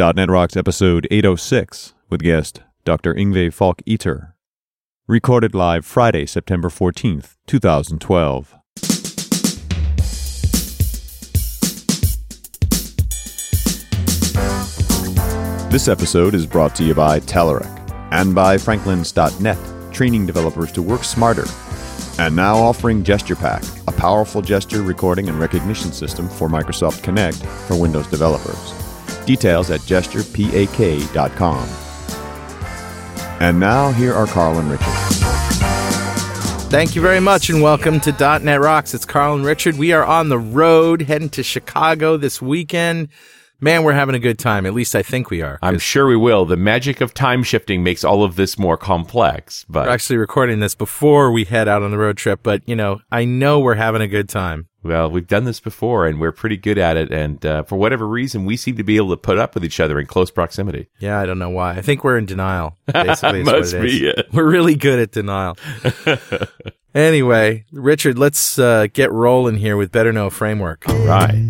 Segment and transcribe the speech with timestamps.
[0.00, 3.12] .NET Rocks episode 806 with guest Dr.
[3.12, 4.32] Yngve Falck-Ytter.
[5.06, 8.54] Recorded live Friday, September 14th, 2012.
[15.70, 17.68] This episode is brought to you by Telerik
[18.10, 21.44] and by Franklins.net, training developers to work smarter.
[22.18, 27.78] And now offering GesturePak, a powerful gesture recording and recognition system for Microsoft Kinect for
[27.78, 28.89] Windows developers.
[29.26, 31.68] Details at gesturepak.com.
[33.40, 34.86] And now here are Carl and Richard.
[36.70, 38.94] Thank you very much and welcome to .NET Rocks.
[38.94, 39.76] It's Carl and Richard.
[39.76, 43.08] We are on the road heading to Chicago this weekend.
[43.62, 44.64] Man, we're having a good time.
[44.64, 45.58] At least I think we are.
[45.60, 46.46] I'm sure we will.
[46.46, 50.60] The magic of time shifting makes all of this more complex, but We're actually recording
[50.60, 53.74] this before we head out on the road trip, but you know, I know we're
[53.74, 54.68] having a good time.
[54.82, 57.12] well, we've done this before and we're pretty good at it.
[57.12, 59.78] And uh, for whatever reason, we seem to be able to put up with each
[59.78, 60.88] other in close proximity.
[60.98, 61.72] Yeah, I don't know why.
[61.72, 62.78] I think we're in denial.
[62.90, 64.14] Basically, is what Must it be is.
[64.16, 64.28] it.
[64.32, 65.58] We're really good at denial.
[66.94, 70.82] anyway, Richard, let's uh, get rolling here with Better Know Framework.
[70.86, 71.46] Right.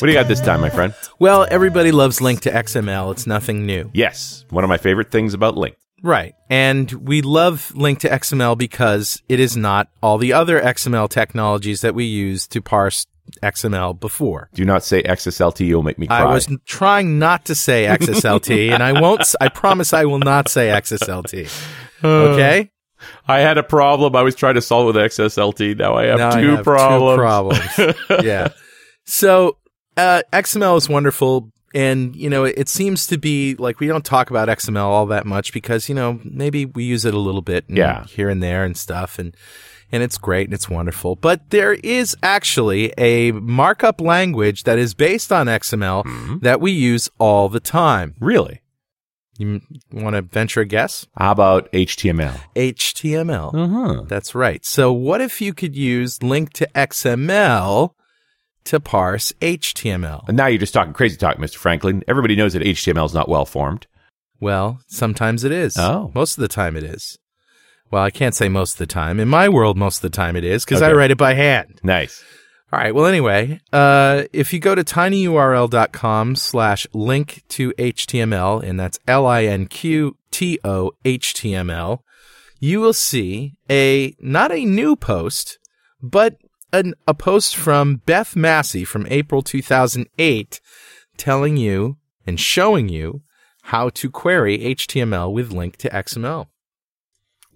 [0.00, 0.94] What do you got this time, my friend?
[1.18, 3.12] Well, everybody loves LINQ to XML.
[3.12, 3.90] It's nothing new.
[3.94, 5.74] Yes, one of my favorite things about LINQ.
[6.02, 6.34] Right.
[6.50, 11.80] And we love LINQ to XML because it is not all the other XML technologies
[11.80, 13.06] that we use to parse
[13.42, 14.50] XML before.
[14.54, 16.22] Do not say XSLT, you'll make me cry.
[16.22, 19.34] I was trying not to say XSLT, and I won't.
[19.40, 21.70] I promise I will not say XSLT.
[22.04, 22.70] Okay.
[23.26, 24.14] I had a problem.
[24.14, 25.78] I was trying to solve with XSLT.
[25.78, 27.16] Now I have Now I two have problems.
[27.76, 28.22] Two problems.
[28.26, 28.48] yeah.
[29.06, 29.56] So
[29.96, 34.30] uh, XML is wonderful, and you know it seems to be like we don't talk
[34.30, 37.68] about XML all that much because you know maybe we use it a little bit,
[37.68, 38.04] and Yeah.
[38.06, 39.36] here and there and stuff, and
[39.92, 41.14] and it's great and it's wonderful.
[41.16, 46.38] But there is actually a markup language that is based on XML Mm-hmm.
[46.40, 48.14] that we use all the time.
[48.18, 48.60] Really?
[49.36, 49.60] You
[49.92, 51.08] want to venture a guess?
[51.16, 52.38] How about HTML?
[52.54, 53.52] HTML.
[53.54, 54.02] Uh-huh.
[54.06, 54.64] That's right.
[54.64, 57.90] So what if you could use LINQ to XML
[58.64, 60.26] to parse HTML?
[60.28, 61.56] And now you're just talking crazy talk, Mr.
[61.56, 62.02] Franklin.
[62.08, 63.86] Everybody knows that HTML is not well formed.
[64.40, 65.76] Well, sometimes it is.
[65.78, 66.10] Oh.
[66.14, 67.18] Most of the time it is.
[67.90, 69.20] Well, I can't say most of the time.
[69.20, 71.80] In my world, most of the time it is because I write it by hand.
[71.82, 72.24] Nice.
[72.72, 72.94] All right.
[72.94, 79.26] Well, anyway, uh, if you go to tinyurl.com slash link to HTML, and that's L
[79.26, 82.02] I N Q T O H T M L,
[82.58, 85.58] you will see a, not a new post,
[86.02, 86.36] but
[86.78, 90.60] an, a post from Beth Massi from April 2008
[91.16, 91.96] telling you
[92.26, 93.22] and showing you
[93.68, 96.46] how to query HTML with LINQ to XML.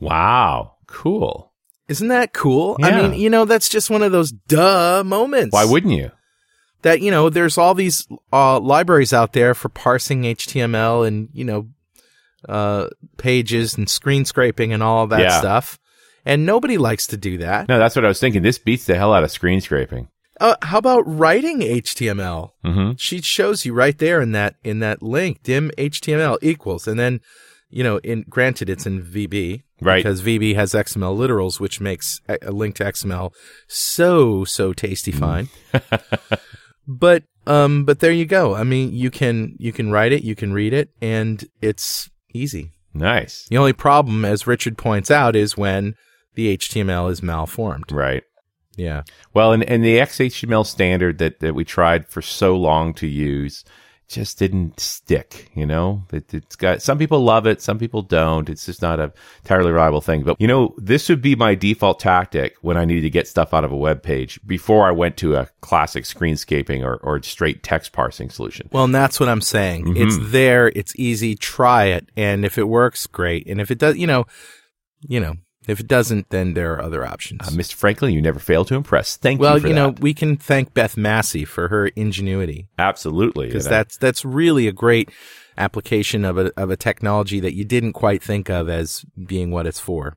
[0.00, 0.76] Wow.
[0.86, 1.52] Cool.
[1.88, 2.76] Isn't that cool?
[2.82, 5.52] I mean, you know, that's just one of those duh moments.
[5.54, 6.10] Why wouldn't you?
[6.82, 11.44] that you know there's all these uh, libraries out there for parsing HTML and you
[11.44, 11.66] know
[12.48, 12.86] uh,
[13.16, 15.38] pages and screen scraping and all that Yeah.
[15.40, 15.78] stuff,
[16.24, 17.68] and nobody likes to do that.
[17.68, 18.42] No, that's what I was thinking.
[18.42, 20.08] This beats the hell out of screen scraping.
[20.40, 22.50] Uh, how about writing HTML?
[22.64, 22.92] Mm-hmm.
[22.96, 27.20] She shows you right there in that in that link, dim HTML equals, and then
[27.70, 30.02] you know, in granted it's in VB, Right.
[30.02, 33.32] Because VB has XML literals, which makes a, a LINQ to XML
[33.68, 35.48] so so tasty fine.
[36.88, 38.54] but um, but there you go.
[38.54, 42.72] I mean, you can you can write it, you can read it, and it's easy.
[42.92, 43.46] Nice.
[43.48, 45.94] The only problem, as Richard points out, is when
[46.38, 47.90] the HTML is malformed.
[47.90, 48.22] Right.
[48.76, 49.02] Yeah.
[49.34, 53.64] Well, and, and the XHTML standard that, that we tried for so long to use
[54.06, 56.04] just didn't stick, you know?
[56.12, 58.48] It, it's got, some people love it, some people don't.
[58.48, 59.12] It's just not a
[59.42, 60.22] entirely reliable thing.
[60.22, 63.52] But, you know, this would be my default tactic when I needed to get stuff
[63.52, 67.64] out of a web page before I went to a classic screenscaping or, or straight
[67.64, 68.68] text parsing solution.
[68.70, 69.86] Well, and that's what I'm saying.
[69.86, 70.02] Mm-hmm.
[70.02, 70.68] It's there.
[70.68, 71.34] It's easy.
[71.34, 73.48] Try it, and if it works, great.
[73.48, 74.24] And if it does, you know,
[75.00, 75.34] you know,
[75.68, 77.46] if it doesn't, then there are other options.
[77.46, 77.74] Uh, Mr.
[77.74, 79.16] Franklin, you never fail to impress.
[79.16, 80.00] Thank well, you Well, you know, that.
[80.00, 83.46] we can thank Beth Massi for her ingenuity Absolutely.
[83.46, 85.10] because that's that's really a great
[85.56, 89.66] application of a of a technology that you didn't quite think of as being what
[89.66, 90.16] it's for.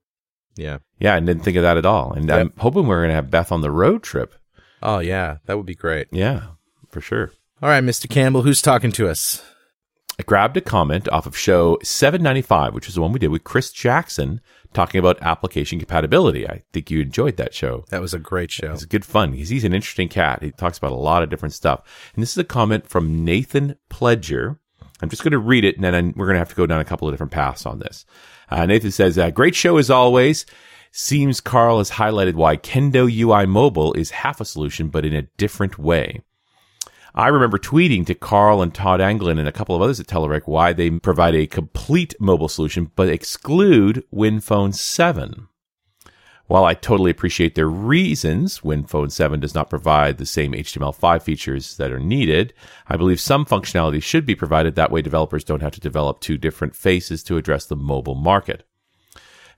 [0.55, 0.79] Yeah.
[0.99, 2.11] yeah, I didn't think of that at all.
[2.13, 2.39] And Yep.
[2.39, 4.33] I'm hoping we're going to have Beth on the road trip.
[4.83, 6.07] Oh yeah, that would be great.
[6.11, 6.41] Yeah,
[6.89, 7.31] for sure.
[7.61, 8.09] All right, Mr.
[8.09, 9.43] Campbell, who's talking to us?
[10.19, 13.43] I grabbed a comment off of show 795, which is the one we did with
[13.43, 14.41] Chris Jackson
[14.73, 16.47] talking about application compatibility.
[16.47, 17.85] I think you enjoyed that show.
[17.89, 18.71] That was a great show.
[18.71, 19.33] It's good fun.
[19.33, 20.41] He's, he's an interesting cat.
[20.41, 21.81] He talks about a lot of different stuff.
[22.15, 24.57] And this is a comment from Nathan Pledger.
[25.01, 26.79] I'm just going to read it and then we're going to have to go down
[26.79, 28.05] a couple of different paths on this.
[28.49, 30.45] Uh, Nathan says, uh, great show as always.
[30.91, 35.21] Seems Carl has highlighted why Kendo UI Mobile is half a solution, but in a
[35.37, 36.21] different way.
[37.13, 40.43] I remember tweeting to Carl and Todd Anglin and a couple of others at Telerik
[40.45, 45.47] why they provide a complete mobile solution but exclude WinPhone 7.
[46.47, 51.77] While I totally appreciate their reasons, WinPhone 7 does not provide the same HTML5 features
[51.77, 52.53] that are needed.
[52.87, 54.75] I believe some functionality should be provided.
[54.75, 58.65] That way, developers don't have to develop two different faces to address the mobile market.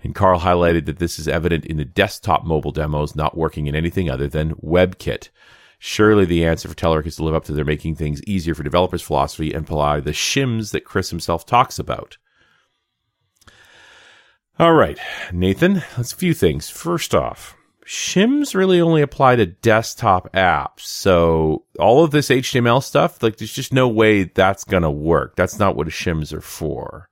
[0.03, 3.75] And Carl highlighted that this is evident in the desktop mobile demos not working in
[3.75, 5.29] anything other than WebKit.
[5.85, 8.63] Surely the answer for Telerik is to live up to their making things easier for
[8.63, 12.17] developers philosophy and apply the shims that Chris himself talks about.
[14.57, 14.97] All right,
[15.33, 16.69] Nathan, let's a few things.
[16.69, 20.83] First off, shims really only apply to desktop apps.
[20.83, 25.35] So all of this HTML stuff, like there's just no way that's going to work.
[25.35, 27.09] That's not what shims are for.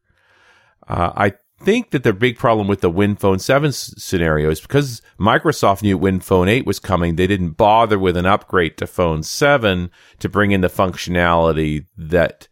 [0.87, 1.33] Uh, I
[1.63, 6.49] think that the big problem with the WinPhone 7 scenario is because Microsoft knew WinPhone
[6.49, 10.61] 8 was coming, they didn't bother with an upgrade to Phone 7 to bring in
[10.61, 12.47] the functionality that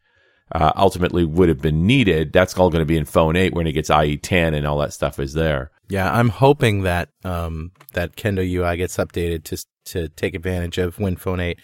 [0.52, 2.34] uh, ultimately would have been needed.
[2.34, 4.94] That's all going to be in Phone 8 when it gets IE10 and all that
[4.94, 5.72] stuff is there.
[5.90, 10.98] Yeah, I'm hoping that um, that Kendo UI gets updated to to take advantage of
[10.98, 11.60] WinPhone 8.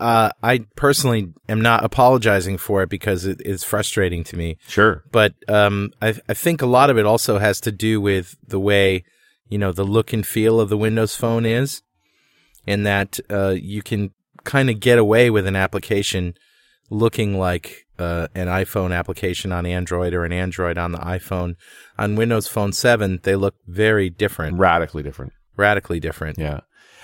[0.00, 4.58] Uh, I personally am not apologizing for it because it is frustrating to me.
[4.66, 8.36] Sure, but um, I I think a lot of it also has to do with
[8.46, 9.04] the way
[9.48, 11.82] you know the look and feel of the Windows Phone is,
[12.66, 14.10] and that uh, you can
[14.42, 16.34] kind of get away with an application
[16.90, 21.56] looking like uh, an iPhone application on Android or an Android on the iPhone.
[21.98, 24.58] On Windows Phone 7, they look very different.
[24.58, 25.32] Radically different.
[25.56, 26.38] Radically different.
[26.38, 26.60] Yeah.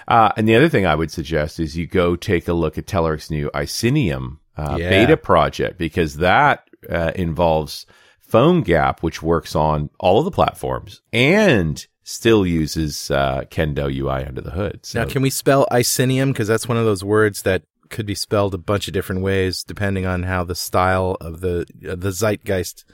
[0.09, 2.87] Uh, and the other thing I would suggest is you go take a look at
[2.87, 4.91] Telerik's new Icenium uh, yeah.
[4.91, 7.87] beta project because that uh, involves
[8.31, 14.41] PhoneGap, which works on all of the platforms and still uses uh, Kendo UI under
[14.41, 14.81] the hood.
[14.85, 15.01] So.
[15.01, 16.33] Now, can we spell Icenium?
[16.33, 19.65] Because that's one of those words that could be spelled a bunch of different ways
[19.65, 22.85] depending on how the style of the uh, the zeitgeist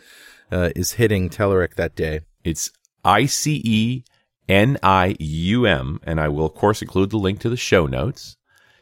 [0.50, 2.20] uh, is hitting Telerik that day.
[2.44, 2.70] It's
[3.05, 4.05] I C E
[4.48, 7.87] N I U M, and I will of course include the link to the show
[7.87, 8.37] notes.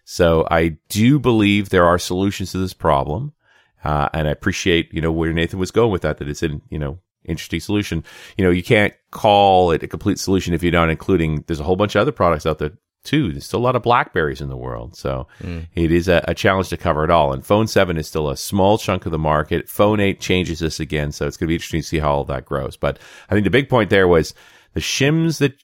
[0.04, 3.32] So I do believe there are solutions to this problem,
[3.82, 6.18] uh, and I appreciate you know where Nathan was going with that.
[6.18, 8.04] That it's in you know interesting solution.
[8.36, 11.44] You know you can't call it a complete solution if you're not including.
[11.46, 12.72] There's a whole bunch of other products out there
[13.04, 13.32] too.
[13.32, 14.96] There's still a lot of Blackberries in the world.
[14.96, 15.66] So mm.
[15.74, 17.32] it is a, a, challenge to cover it all.
[17.32, 19.68] And Phone 7 is still a small chunk of the market.
[19.68, 21.12] Phone 8 changes this again.
[21.12, 22.76] So it's going to be interesting to see how all that grows.
[22.76, 24.34] But I think the big point there was
[24.74, 25.54] the shims that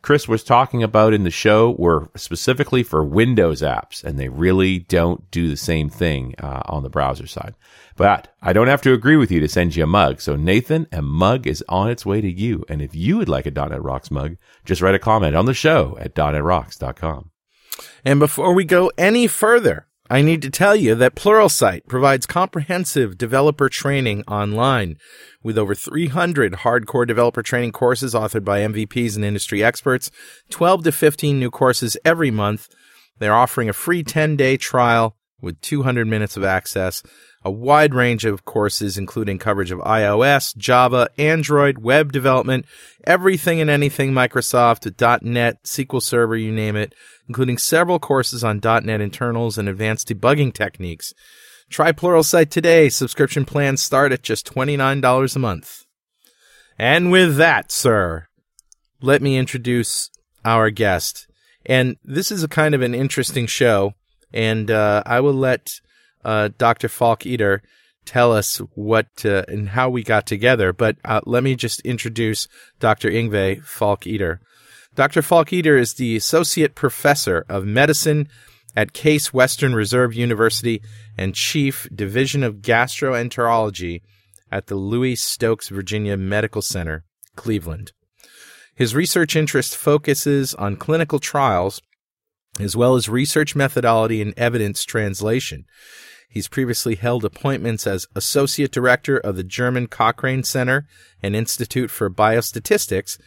[0.00, 4.78] Chris was talking about in the show were specifically for Windows apps, and they really
[4.78, 7.54] don't do the same thing uh, on the browser side.
[7.96, 10.20] But I don't have to agree with you to send you a mug.
[10.20, 12.64] So Nathan, a mug is on its way to you.
[12.68, 15.54] And if you would like a .NET Rocks mug, just write a comment on the
[15.54, 17.30] show at .NETRocks.com.
[18.04, 23.18] And before we go any further, I need to tell you that Pluralsight provides comprehensive
[23.18, 24.96] developer training online
[25.42, 30.10] with over 300 hardcore developer training courses authored by MVPs and industry experts,
[30.48, 32.68] 12 to 15 new courses every month.
[33.18, 37.02] They're offering a free 10 day trial with 200 minutes of access
[37.48, 42.66] a wide range of courses, including coverage of iOS, Java, Android, web development,
[43.04, 44.84] everything and anything Microsoft,
[45.22, 46.94] .NET, SQL Server, you name it,
[47.26, 51.14] including several courses on .NET internals and advanced debugging techniques.
[51.70, 52.90] Try Pluralsight today.
[52.90, 55.86] Subscription plans start at just $29 a month.
[56.78, 58.26] And with that, sir,
[59.00, 60.10] let me introduce
[60.44, 61.26] our guest.
[61.64, 63.94] And this is a kind of an interesting show,
[64.34, 65.80] and uh, I will let
[66.24, 66.88] uh, Dr.
[66.88, 67.60] Falck-Ytter
[68.04, 70.72] tell us what uh, and how we got together.
[70.72, 72.48] But uh, let me just introduce
[72.80, 73.10] Dr.
[73.10, 74.38] Yngve Falck-Ytter.
[74.94, 75.22] Dr.
[75.22, 78.28] Falck-Ytter is the Associate Professor of Medicine
[78.74, 80.82] at Case Western Reserve University
[81.16, 84.02] and Chief Division of Gastroenterology
[84.50, 87.04] at the Louis Stokes, Virginia Medical Center,
[87.36, 87.92] Cleveland.
[88.74, 91.82] His research interest focuses on clinical trials
[92.60, 95.64] as well as research methodology and evidence translation.
[96.28, 100.86] He's previously held appointments as Associate Director of the German Cochrane Center
[101.22, 103.18] and Institute for Biostatistics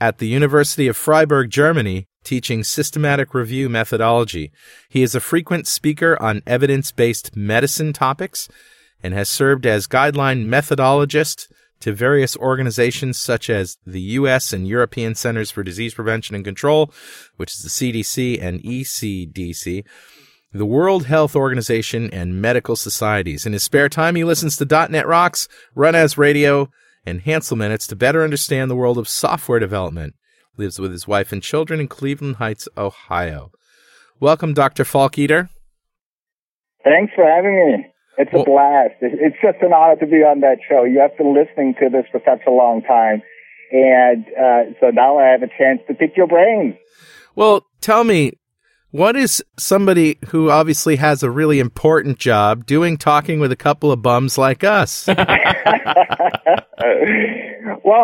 [0.00, 4.52] at the University of Freiburg, Germany, teaching systematic review methodology.
[4.88, 8.48] He is a frequent speaker on evidence based medicine topics
[9.02, 11.48] and has served as guideline methodologist
[11.80, 14.52] to various organizations such as the U.S.
[14.52, 16.92] and European Centers for Disease Prevention and Control,
[17.36, 19.84] which is the CDC and ECDC,
[20.52, 23.46] the World Health Organization, and medical societies.
[23.46, 26.68] In his spare time, he listens to .NET Rocks, RunAs Radio,
[27.06, 30.14] and Hanselminutes to better understand the world of software development.
[30.56, 33.50] Lives with his wife and children in Cleveland Heights, Ohio.
[34.20, 34.84] Welcome, Dr.
[34.84, 35.48] Falck-Ytter.
[36.84, 37.86] Thanks for having me.
[38.18, 38.94] It's a Well- blast.
[39.00, 40.84] It's just an honor to be on that show.
[40.84, 43.22] You have been listening to this for such a long time.
[43.72, 46.74] And uh, so now I have a chance to pick your brains.
[47.34, 48.34] Well, tell me,
[48.92, 53.90] what is somebody who obviously has a really important job doing talking with a couple
[53.90, 55.06] of bums like us?
[55.08, 55.16] well,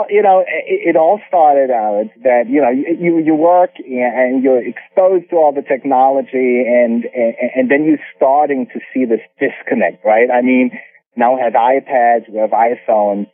[0.08, 4.66] you know, it, it all started out that you know you you work and you're
[4.66, 10.02] exposed to all the technology, and and, and then you're starting to see this disconnect,
[10.06, 10.30] right?
[10.30, 10.70] I mean,
[11.16, 13.26] now we have iPads, we have iPhones,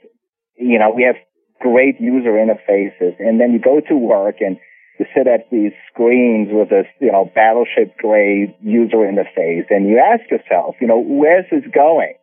[0.56, 1.16] you know, we have
[1.60, 4.58] great user interfaces, and then you go to work and
[4.98, 9.98] you sit at these screens with this, you know, battleship grade user interface, and you
[9.98, 12.14] ask yourself, you know, where's this going?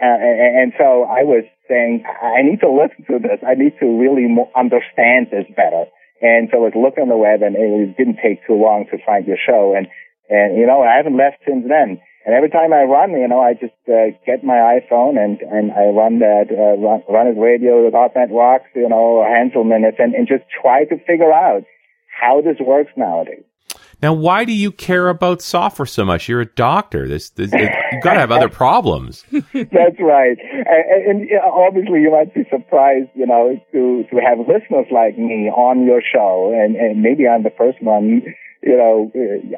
[0.00, 3.40] Uh, and, and so I was saying, I need to listen to this.
[3.46, 5.86] I need to really understand this better.
[6.22, 8.98] And so I was looking on the web, and it didn't take too long to
[9.04, 9.74] find your show.
[9.76, 9.88] And
[10.30, 12.00] and you know, I haven't left since then.
[12.24, 15.72] And every time I run, you know, I just uh, get my iPhone and and
[15.72, 20.14] I run that uh, run, run his radio, the .NET Rocks, you know, Hanselminutes, and,
[20.14, 21.64] and just try to figure out
[22.20, 23.44] how this works nowadays.
[24.02, 26.28] Now, why do you care about software so much?
[26.28, 27.08] You're a doctor.
[27.08, 29.24] This, this you've got to have other problems.
[29.30, 30.36] That's right.
[30.38, 35.48] And, and obviously, you might be surprised, you know, to to have listeners like me
[35.48, 38.22] on your show, and and maybe I'm the first one,
[38.62, 39.10] you know,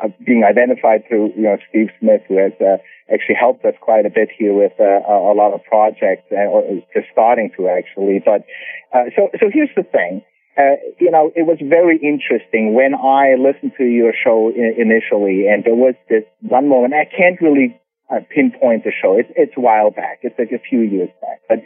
[0.02, 2.76] uh, being identified through you know Steve Smith, who has uh,
[3.12, 6.62] actually helped us quite a bit here with uh, a, lot of projects, uh, or
[6.94, 8.22] just starting to actually.
[8.24, 8.46] But
[8.92, 10.22] uh, so so here's the thing.
[10.56, 15.64] Uh, you know, it was very interesting when I listened to your show initially, and
[15.64, 16.94] there was this one moment.
[16.94, 17.78] I can't really
[18.10, 19.18] uh, pinpoint the show.
[19.18, 20.20] It's it's a while back.
[20.22, 21.40] It's like a few years back.
[21.48, 21.58] But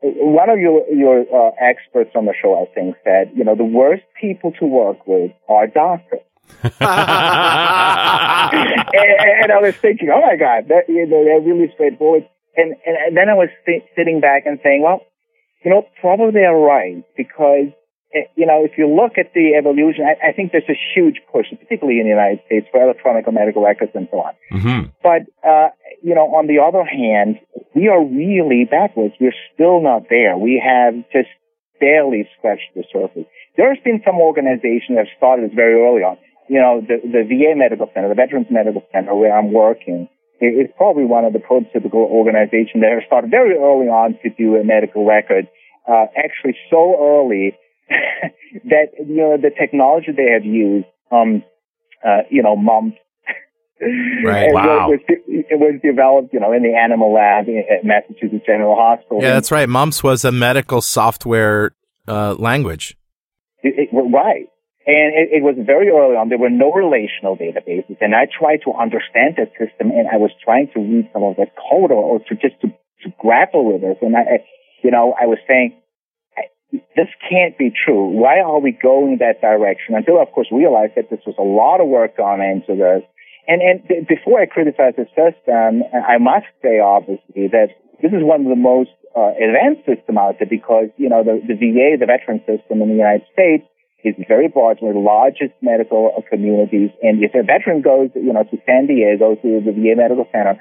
[0.00, 3.64] one of your your uh, experts on the show, I think, said, you know, the
[3.64, 6.20] worst people to work with are doctors.
[6.62, 6.72] and,
[9.42, 12.28] and I was thinking, oh my God, that, you know, they're really straightforward.
[12.56, 15.00] And, and, and then I was th- sitting back and saying, well,
[15.64, 17.72] you know, probably they're right because,
[18.36, 21.46] you know, if you look at the evolution, I, I think there's a huge push,
[21.50, 24.32] particularly in the United States, for electronic medical records and so on.
[24.50, 25.68] hmm But, uh,
[26.02, 27.40] you know, on the other hand,
[27.74, 29.14] we are really backwards.
[29.20, 30.36] We're still not there.
[30.38, 31.30] We have just
[31.80, 33.26] barely scratched the surface.
[33.56, 36.16] There's been some organizations that have started this very early on.
[36.48, 40.08] You know, the, the VA Medical Center, the Veterans Medical Center where I'm working,
[40.40, 44.56] is probably one of the prototypical organizations that have started very early on to do
[44.56, 45.48] a medical record.
[45.86, 47.54] Uh, actually so early
[48.64, 51.42] that, you know, the technology they have used, um,
[52.04, 52.98] uh, you know, mumps,
[53.80, 54.48] Right.
[54.48, 54.88] it Wow.
[54.88, 59.22] Was, it was developed, you know, in the animal lab at Massachusetts General Hospital.
[59.22, 59.68] yeah, that's right.
[59.68, 61.72] Mumps was a medical software
[62.06, 62.96] uh, language.
[63.62, 64.46] It, it, right.
[64.86, 66.28] And it, it was very early on.
[66.28, 70.30] There were no relational databases, and I tried to understand that system, and I was
[70.44, 73.82] trying to read some of that code or, or to just to, to grapple with
[73.82, 73.98] it.
[74.02, 74.36] And I, I,
[74.82, 75.74] you know, I was saying,
[76.96, 78.06] this can't be true.
[78.08, 79.94] Why are we going that direction?
[79.94, 83.02] Until, of course, realized that this was a lot of work gone into this.
[83.46, 88.46] And, and before I criticize the system, I must say, obviously, that this is one
[88.46, 92.06] of the most uh, advanced system out there because, you know, the, the VA, the
[92.06, 93.66] veteran system in the United States,
[94.04, 96.90] is very broad, one of the largest medical communities.
[97.02, 100.60] And if a veteran goes, you know, to San Diego, to the VA Medical Center,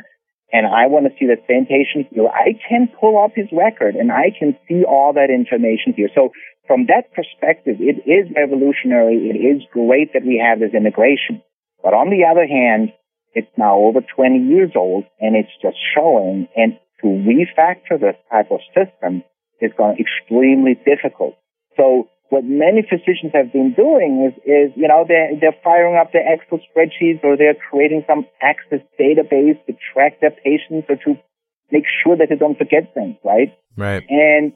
[0.54, 3.96] and I want to see that same patient here, I can pull up his record
[3.96, 6.10] and I can see all that information here.
[6.14, 6.30] So
[6.68, 9.34] from that perspective, it is revolutionary.
[9.34, 11.42] It is great that we have this integration.
[11.82, 12.94] But on the other hand,
[13.34, 18.52] it's now over 20 years old and it's just showing and to refactor this type
[18.52, 19.24] of system
[19.60, 21.34] is going extremely difficult.
[21.76, 26.10] So what many physicians have been doing is, is you know, they're, they're firing up
[26.12, 31.22] their Excel spreadsheets or they're creating some Access database to track their patients or to
[31.70, 33.54] make sure that they don't forget things, right?
[33.78, 34.02] Right.
[34.10, 34.54] And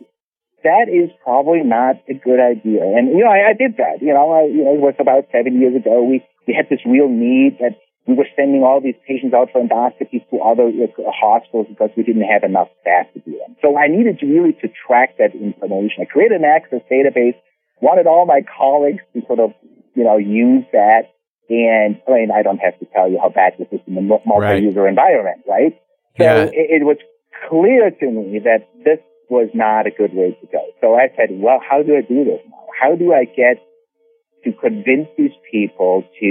[0.63, 2.81] that is probably not a good idea.
[2.81, 4.01] And, you know, I, I did that.
[4.01, 6.01] You know, I, you know, it was about seven years ago.
[6.01, 9.61] We, we had this real need that we were sending all these patients out for
[9.61, 13.55] endoscopies to other uh, hospitals because we didn't have enough staff to do them.
[13.61, 16.01] So I needed to really to track that information.
[16.01, 17.35] I created an access database,
[17.81, 19.51] wanted all my colleagues to sort of,
[19.95, 21.13] you know, use that.
[21.49, 24.01] And I mean, I don't have to tell you how bad this is in the
[24.01, 25.73] multi-user environment, right?
[26.17, 26.43] So Yeah.
[26.43, 26.97] it, it was
[27.49, 30.65] clear to me that this was not a good way to go.
[30.81, 32.65] So I said, well, how do I do this now?
[32.79, 33.61] How do I get
[34.43, 36.25] to convince these people to,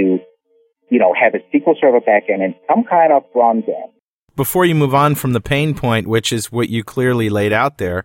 [0.91, 3.93] you know, have a SQL Server backend and some kind of front end?
[4.35, 7.79] Before you move on from the pain point, which is what you clearly laid out
[7.79, 8.05] there,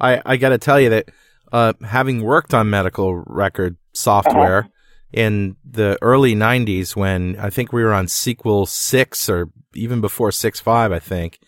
[0.00, 1.10] I, I got to tell you that
[1.56, 4.68] uh, having worked on medical record software,
[5.12, 10.30] in the early 90s when I think we were on SQL 6 or even before
[10.30, 11.38] 6.5, I think.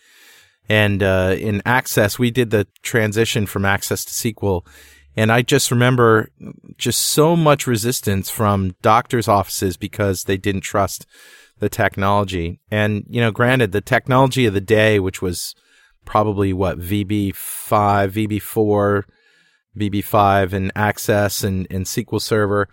[0.67, 4.65] And uh, in Access, we did the transition from Access to SQL.
[5.15, 6.29] And I just remember
[6.77, 11.05] just so much resistance from doctors' offices because they didn't trust
[11.59, 12.61] the technology.
[12.71, 15.55] And, you know, granted, the technology of the day, which was
[16.05, 17.33] probably what, VB5,
[18.11, 19.03] VB4,
[19.79, 22.67] VB5 and Access and, and SQL Server,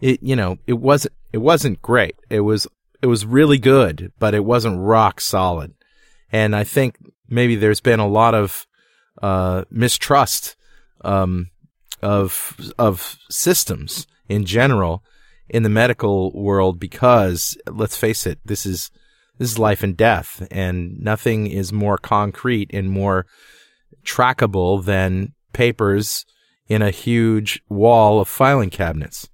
[0.00, 2.16] it, you know, it wasn't, it wasn't great.
[2.28, 2.66] It was,
[3.02, 5.74] it was really good, but it wasn't rock solid.
[6.30, 6.96] And I think
[7.28, 8.66] maybe there's been a lot of,
[9.22, 10.56] uh, mistrust,
[11.02, 11.50] um,
[12.02, 15.02] of, of systems in general
[15.48, 18.90] in the medical world because let's face it, this is
[19.38, 23.24] this is life and death, and nothing is more concrete and more
[24.04, 26.26] trackable than papers
[26.68, 29.28] in a huge wall of filing cabinets.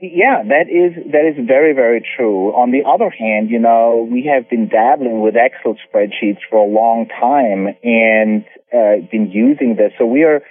[0.00, 2.52] Yeah, that is that is very very true.
[2.52, 6.68] On the other hand, you know, we have been dabbling with Excel spreadsheets for a
[6.68, 9.92] long time and uh, been using this.
[9.98, 10.42] So we are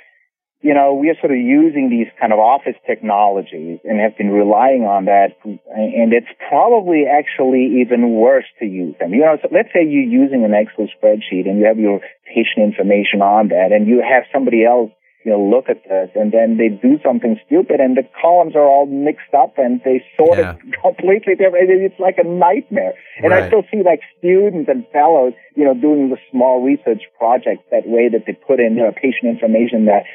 [0.66, 4.32] you know, we are sort of using these kind of office technologies and have been
[4.32, 5.38] relying on that.
[5.46, 9.14] And it's probably actually even worse to use them.
[9.14, 12.66] You know, so let's say you're using an Excel spreadsheet and you have your patient
[12.66, 14.90] information on that and you have somebody else,
[15.26, 18.70] you know, look at this and then they do something stupid and the columns are
[18.70, 20.54] all mixed up and they sort yeah.
[20.54, 21.66] it completely different.
[21.66, 22.94] It's like a nightmare.
[23.18, 23.44] And right.
[23.44, 27.90] I still see like students and fellows, you know, doing the small research projects that
[27.90, 30.06] way that they put in, you know, patient information that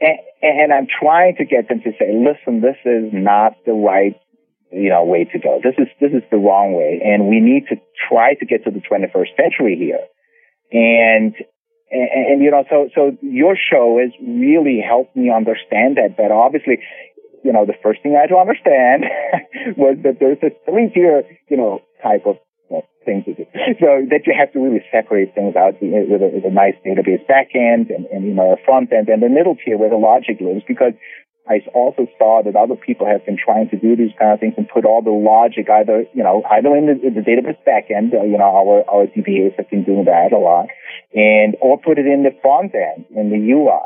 [0.00, 4.14] and, and I'm trying to get them to say, listen, this is not the right
[4.70, 5.60] you know way to go.
[5.62, 7.76] This is this is the wrong way, and we need to
[8.08, 10.02] try to get to the 21st century here.
[10.72, 11.34] And
[11.94, 16.34] and, and you know, so so your show has really helped me understand that better.
[16.34, 16.82] Obviously,
[17.44, 19.04] you know, the first thing I had to understand
[19.76, 22.36] was that there's a three-tier, you know, type of
[23.04, 23.44] thing to do.
[23.80, 27.22] So that you have to really separate things out with a, with a nice database
[27.28, 30.40] backend and, and, you know, a front end and the middle tier where the logic
[30.40, 30.92] lives because
[31.46, 34.54] I also saw that other people have been trying to do these kind of things
[34.56, 38.16] and put all the logic either, you know, either in the, in the database backend,
[38.16, 40.68] uh, you know, our, our DBAs have been doing that a lot,
[41.12, 43.84] and, or put it in the front end, in the UI.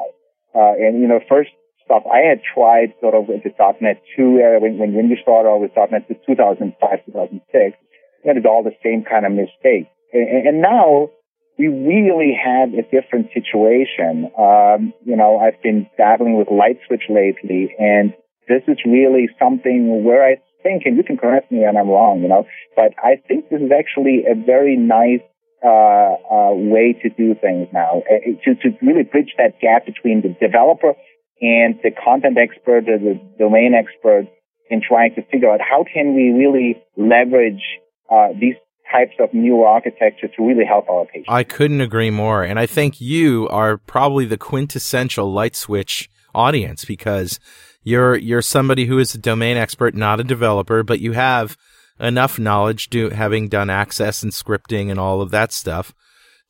[0.54, 1.50] Uh, and, you know, first
[1.84, 5.48] stuff I had tried sort of with the .NET 2 area when, when, you started
[5.48, 7.76] out with .NET 2, 2005, 2006,
[8.24, 9.90] that is all the same kind of mistake.
[10.12, 11.10] And, and now
[11.58, 14.30] we really have a different situation.
[14.38, 18.14] Um, you know, I've been dabbling with LightSwitch lately, and
[18.48, 22.22] this is really something where I think, and you can correct me when I'm wrong,
[22.22, 25.20] you know, but I think this is actually a very nice
[25.64, 30.22] uh, uh, way to do things now, uh, to, to really bridge that gap between
[30.22, 30.94] the developer
[31.40, 34.26] and the content expert or the domain expert
[34.70, 37.62] in trying to figure out how can we really leverage
[38.10, 38.54] uh, these
[38.90, 41.26] types of new architecture to really help our patients.
[41.28, 42.42] I couldn't agree more.
[42.42, 47.40] And I think you are probably the quintessential light switch audience because
[47.82, 51.56] you're you're somebody who is a domain expert, not a developer, but you have
[52.00, 55.94] enough knowledge do, having done access and scripting and all of that stuff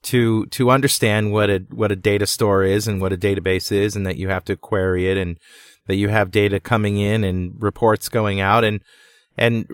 [0.02, 3.96] to to understand what a what a data store is and what a database is
[3.96, 5.38] and that you have to query it and
[5.86, 8.80] that you have data coming in and reports going out and
[9.38, 9.66] and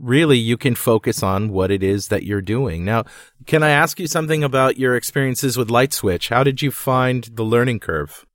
[0.00, 2.84] really you can focus on what it is that you're doing.
[2.84, 3.04] Now,
[3.46, 6.30] can I ask you something about your experiences with LightSwitch?
[6.30, 8.26] How did you find the learning curve?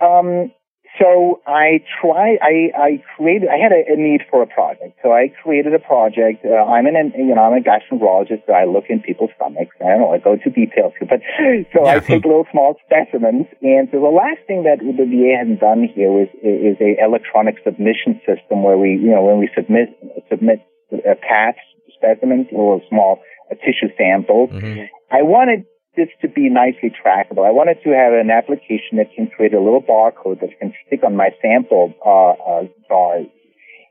[0.00, 0.52] Um,
[1.00, 5.00] so I tried, I, I created, I had a, a, need for a project.
[5.02, 6.44] So I created a project.
[6.44, 9.72] Uh, I'm an, you know, I'm a gastroenterologist, so I look in people's stomachs.
[9.80, 11.24] I don't know, I go into details, but
[11.72, 11.96] so yeah.
[11.96, 13.46] I take little small specimens.
[13.62, 17.56] And so the last thing that the VA hasn't done here is, is a electronic
[17.64, 19.96] submission system where we, you know, when we submit,
[20.28, 20.60] submit
[20.92, 21.56] a PAT
[21.96, 24.50] specimens, little small uh, tissue samples.
[24.50, 24.84] Mm-hmm.
[25.10, 25.64] I wanted
[25.96, 27.46] this to be nicely trackable.
[27.46, 31.00] I wanted to have an application that can create a little barcode that can stick
[31.04, 33.24] on my sample uh, uh.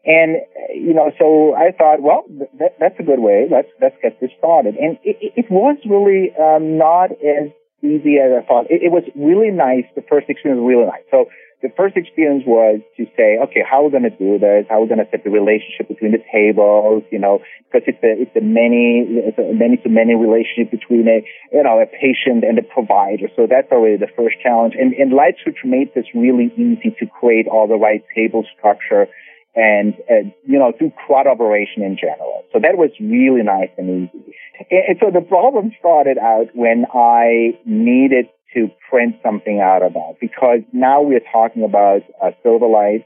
[0.05, 0.37] And
[0.73, 3.47] you know, so I thought, well, th- that's a good way.
[3.51, 4.75] Let's let's get this started.
[4.75, 7.51] And it, it was really um, not as
[7.83, 8.71] easy as I thought.
[8.71, 9.83] It, it was really nice.
[9.95, 11.03] The first experience was really nice.
[11.11, 11.27] So
[11.61, 14.63] the first experience was to say, okay, how are we going to do this?
[14.69, 17.03] How are we going to set the relationship between the tables?
[17.11, 21.11] You know, because it's a it's a many it's a many to many relationship between
[21.11, 21.19] a
[21.51, 23.27] you know a patient and a provider.
[23.35, 24.75] So that's already the first challenge.
[24.79, 29.11] And and LightSwitch made this really easy to create all the right table structure
[29.55, 32.47] and uh, you know do CRUD operation in general.
[32.53, 34.35] So that was really nice and easy.
[34.71, 39.93] And, and so the problem started out when I needed to print something out of
[39.93, 43.05] that because now we're talking about uh, Silverlight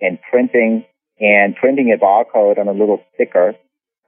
[0.00, 0.84] and printing
[1.20, 3.54] and printing a barcode on a little sticker.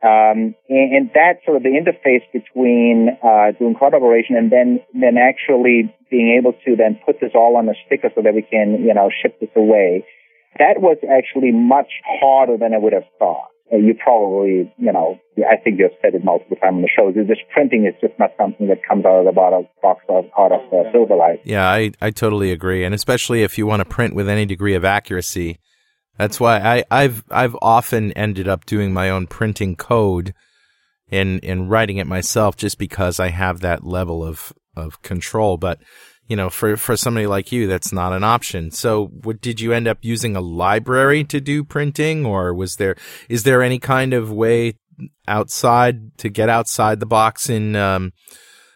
[0.02, 5.16] Um, and, and that's sort of the interface between uh, doing collaboration and then then
[5.16, 8.84] actually being able to then put this all on a sticker so that we can
[8.84, 10.04] you know ship this away.
[10.58, 13.48] That was actually much harder than I would have thought.
[13.72, 17.14] Uh, you probably, you know, I think you've said it multiple times on the shows.
[17.14, 20.52] This printing is just not something that comes out of the bottom box of, out
[20.52, 21.40] of uh, Silverlight.
[21.44, 24.74] Yeah, I, I totally agree, and especially if you want to print with any degree
[24.74, 25.58] of accuracy,
[26.16, 30.32] that's why I, I've I've often ended up doing my own printing code
[31.10, 35.56] and and writing it myself just because I have that level of of control.
[35.56, 35.80] But
[36.28, 38.70] you know, for, for somebody like you, that's not an option.
[38.70, 42.96] So what, did you end up using a library to do printing or was there,
[43.28, 44.78] is there any kind of way
[45.28, 48.12] outside to get outside the box in, um,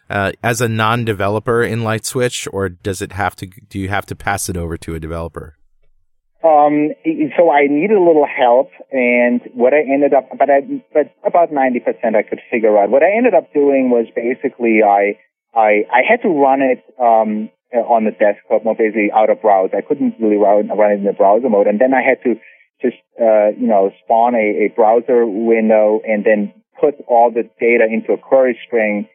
[0.08, 4.16] uh, as a non-developer in LightSwitch or does it have to, do you have to
[4.16, 5.56] pass it over to a developer?
[6.42, 6.92] Um,
[7.36, 10.60] so I needed a little help and what I ended up, but I,
[10.92, 12.88] but about 90% I could figure out.
[12.88, 15.18] What I ended up doing was basically I,
[15.54, 19.76] I I had to run it um, on the desktop mode, basically out of browser.
[19.76, 22.34] I couldn't really run, run it in the browser mode, and then I had to
[22.82, 27.84] just uh, you know spawn a, a browser window and then put all the data
[27.84, 29.08] into a query string.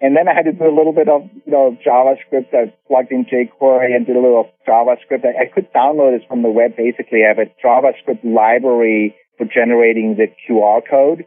[0.00, 2.52] And then I had to do a little bit of, you know, JavaScript.
[2.52, 5.24] I plugged in jQuery and did a little JavaScript.
[5.24, 6.76] I, I could download this from the web.
[6.76, 11.24] Basically, I have a JavaScript library for generating the QR code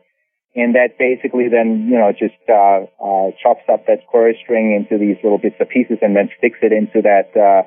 [0.58, 4.98] and that basically then you know just uh, uh, chops up that query string into
[4.98, 7.62] these little bits of pieces and then sticks it into that uh,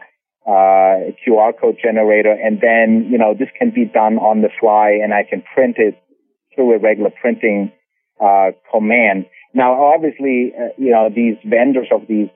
[0.50, 4.98] uh QR code generator, and then you know this can be done on the fly,
[5.02, 5.94] and I can print it
[6.54, 7.72] through a regular printing
[8.20, 9.26] uh, command.
[9.54, 12.28] Now, obviously, uh, you know these vendors of these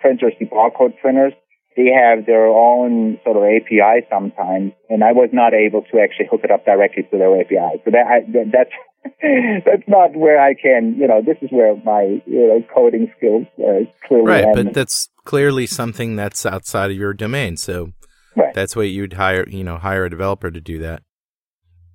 [0.00, 1.34] printers, the barcode printers,
[1.76, 6.28] they have their own sort of API sometimes, and I was not able to actually
[6.30, 7.82] hook it up directly to their API.
[7.84, 8.76] So that, I, that that's
[9.64, 13.46] that's not where I can, you know, this is where my you know coding skills
[13.58, 14.44] uh, clearly right.
[14.44, 14.54] End.
[14.54, 17.56] But that's clearly something that's outside of your domain.
[17.56, 17.92] So
[18.36, 18.54] right.
[18.54, 21.02] that's why you'd hire, you know, hire a developer to do that.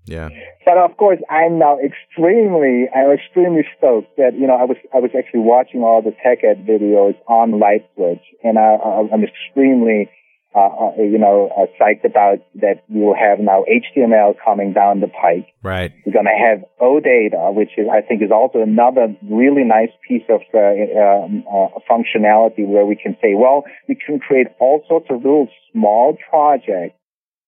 [0.05, 0.29] Yeah.
[0.65, 4.99] But of course, I'm now extremely, I'm extremely stoked that you know I was I
[4.99, 8.77] was actually watching all the tech ed videos on LightSwitch, and I,
[9.13, 10.09] I'm extremely
[10.55, 14.99] uh, uh, you know, uh, psyched about that we will have now HTML coming down
[14.99, 15.53] the pike.
[15.61, 15.93] Right.
[16.05, 20.23] We're going to have OData, which is, I think, is also another really nice piece
[20.27, 25.05] of uh, um, uh, functionality where we can say, well, we can create all sorts
[25.11, 26.97] of little small projects,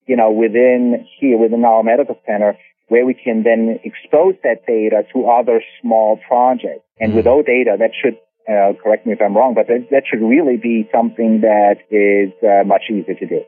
[0.05, 2.55] you know, within here, within our medical center,
[2.89, 6.85] where we can then expose that data to other small projects.
[6.99, 7.15] And mm.
[7.15, 8.17] with OData, that should
[8.51, 12.31] uh, correct me if I'm wrong, but that, that should really be something that is
[12.43, 13.41] uh, much easier to do.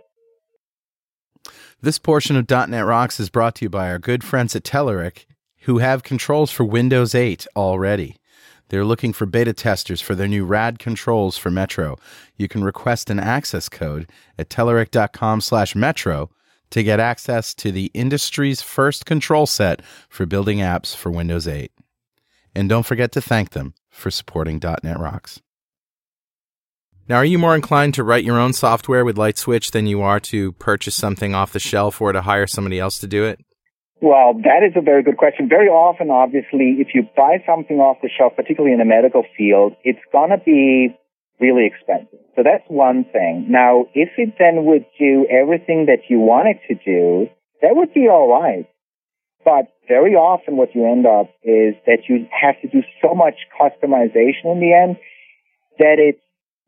[1.81, 5.25] This portion of .NET Rocks is brought to you by our good friends at Telerik,
[5.63, 8.15] who have controls for Windows 8 already.
[8.69, 11.97] They're looking for beta testers for their new rad controls for Metro.
[12.37, 16.29] You can request an access code at telerik.com slash metro
[16.71, 21.71] to get access to the industry's first control set for building apps for Windows 8.
[22.55, 25.41] And don't forget to thank them for supporting .NET Rocks.
[27.07, 30.19] Now, are you more inclined to write your own software with LightSwitch than you are
[30.21, 33.39] to purchase something off the shelf or to hire somebody else to do it?
[34.01, 35.47] Well, that is a very good question.
[35.47, 39.75] Very often, obviously, if you buy something off the shelf, particularly in the medical field,
[39.83, 40.95] it's going to be
[41.39, 42.19] really expensive.
[42.35, 43.47] So that's one thing.
[43.49, 47.29] Now, if it then would do everything that you want it to do,
[47.61, 48.67] that would be all right.
[49.45, 53.35] But very often what you end up is that you have to do so much
[53.59, 54.97] customization in the end
[55.79, 56.21] that it's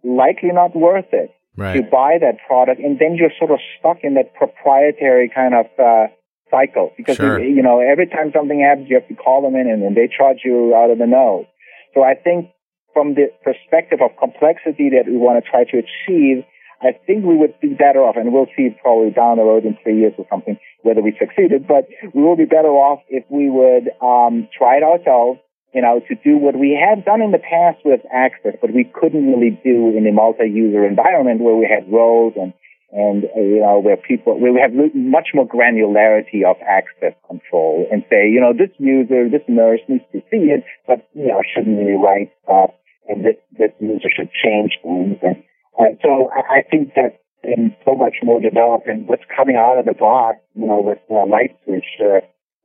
[0.03, 1.73] likely not worth it right.
[1.75, 2.79] to buy that product.
[2.79, 6.07] And then you're sort of stuck in that proprietary kind of, uh,
[6.51, 7.43] cycle because sure.
[7.43, 10.07] you know every time something happens you have to call them in and, and they
[10.07, 11.45] charge you out of the nose
[11.93, 12.49] so i think
[12.93, 16.45] from the perspective of complexity that we want to try to achieve
[16.81, 19.77] I think we would be better off, and we'll see probably down the road in
[19.83, 23.49] three years or something whether we succeeded, but we will be better off if we
[23.49, 25.39] would um, try it ourselves,
[25.73, 28.83] you know, to do what we have done in the past with Access, but we
[28.83, 32.53] couldn't really do in a multi-user environment where we had roles and
[32.95, 37.85] and uh, you know where people where we have much more granularity of access control
[37.91, 41.41] and say you know this user this nurse needs to see it but you know
[41.43, 42.71] shouldn't really write stuff
[43.09, 45.43] and this this user should change things and
[45.77, 49.77] and so I, I think that in so much more developed and what's coming out
[49.77, 52.21] of the box, you know, with uh, LightSwitch, uh,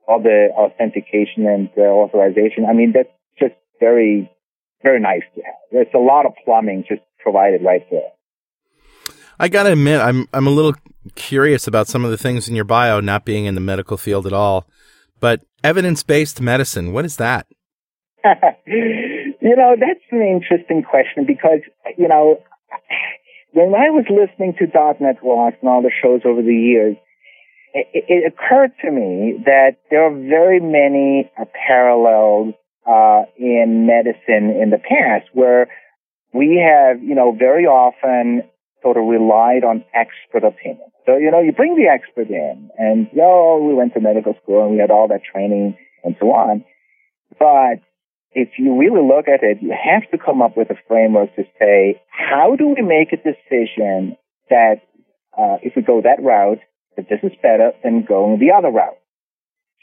[0.08, 2.66] all the authentication and uh, authorization.
[2.68, 4.30] I mean, that's just very,
[4.82, 5.54] very nice to have.
[5.70, 8.10] There's a lot of plumbing just provided right there.
[9.38, 10.74] I gotta admit, I'm I'm a little
[11.14, 14.26] curious about some of the things in your bio not being in the medical field
[14.26, 14.66] at all.
[15.18, 17.46] But evidence based medicine, what is that?
[18.66, 21.60] you know, that's an interesting question because,
[21.96, 22.42] you know,
[23.52, 24.66] when I was listening to
[25.00, 26.96] .NET Rocks and all the shows over the years,
[27.74, 32.54] it, it occurred to me that there are very many uh, parallels
[32.86, 35.68] uh, in medicine in the past where
[36.32, 38.42] we have, you know, very often
[38.82, 40.88] sort of relied on expert opinion.
[41.06, 44.62] So, you know, you bring the expert in and, oh, we went to medical school
[44.62, 46.64] and we had all that training and so on.
[47.38, 47.82] But
[48.32, 51.44] if you really look at it, you have to come up with a framework to
[51.58, 54.16] say, how do we make a decision
[54.48, 54.82] that
[55.36, 56.60] uh, if we go that route,
[56.96, 58.96] that this is better than going the other route?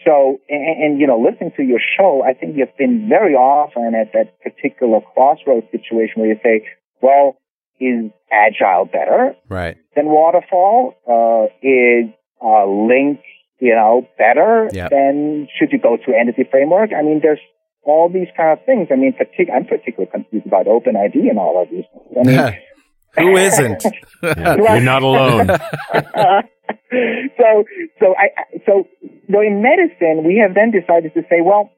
[0.05, 3.95] So, and, and, you know, listening to your show, I think you've been very often
[3.95, 6.67] at that particular crossroads situation where you say,
[7.01, 7.37] well,
[7.79, 9.77] is agile better right.
[9.95, 10.93] than waterfall?
[11.07, 12.05] Uh, is
[12.41, 13.19] uh, LINQ,
[13.59, 14.91] you know, better Yep.
[14.91, 16.91] than should you go to entity framework?
[16.93, 17.39] I mean, there's
[17.87, 18.87] all these kind of things.
[18.91, 22.17] I mean, partic- I'm particularly confused about OpenID and all of these things.
[22.19, 22.57] I mean,
[23.17, 23.83] Who isn't?
[24.23, 25.47] Yeah, You're not alone.
[27.39, 27.63] so,
[27.99, 28.87] so I, I- so,
[29.31, 31.71] so in medicine, we have then decided to say, well,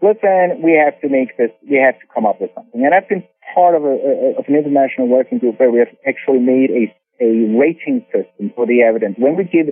[0.00, 2.84] listen, we have to make this, we have to come up with something.
[2.84, 3.24] And I've been
[3.54, 6.84] part of a, a of an international working group where we have actually made a,
[7.22, 7.28] a
[7.58, 9.16] rating system for the evidence.
[9.18, 9.68] When we give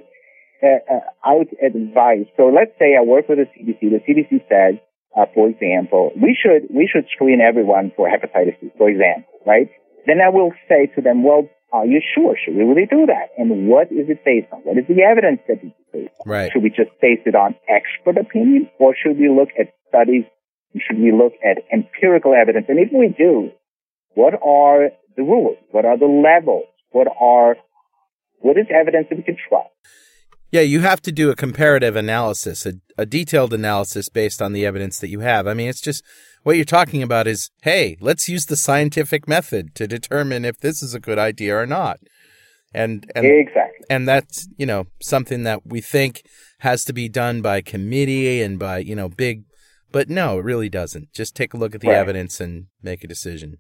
[0.62, 4.80] uh, uh, out advice, so let's say I work with the CDC, the CDC says,
[5.16, 9.68] uh, for example, we should, we should screen everyone for hepatitis C, for example, right?
[10.06, 12.34] Then I will say to them, well, are you sure?
[12.34, 13.30] Should we really do that?
[13.38, 14.60] And what is it based on?
[14.62, 16.30] What is the evidence that it's based on?
[16.30, 16.50] right.
[16.52, 20.24] Should we just base it on expert opinion or should we look at studies?
[20.74, 22.66] Should we look at empirical evidence?
[22.68, 23.50] And if we do,
[24.14, 25.58] what are the rules?
[25.70, 26.66] What are the levels?
[26.90, 27.56] What are,
[28.38, 29.70] what is evidence that we can trust?
[30.50, 34.66] Yeah, you have to do a comparative analysis, a, a detailed analysis based on the
[34.66, 35.46] evidence that you have.
[35.46, 36.04] I mean, it's just
[36.42, 40.82] what you're talking about is, hey, let's use the scientific method to determine if this
[40.82, 42.00] is a good idea or not.
[42.72, 43.84] And and exactly.
[43.90, 46.22] and that's, you know, something that we think
[46.60, 49.44] has to be done by committee and by, you know, big
[49.92, 51.12] but no, it really doesn't.
[51.12, 51.96] Just take a look at the Right.
[51.96, 53.58] evidence and make a decision.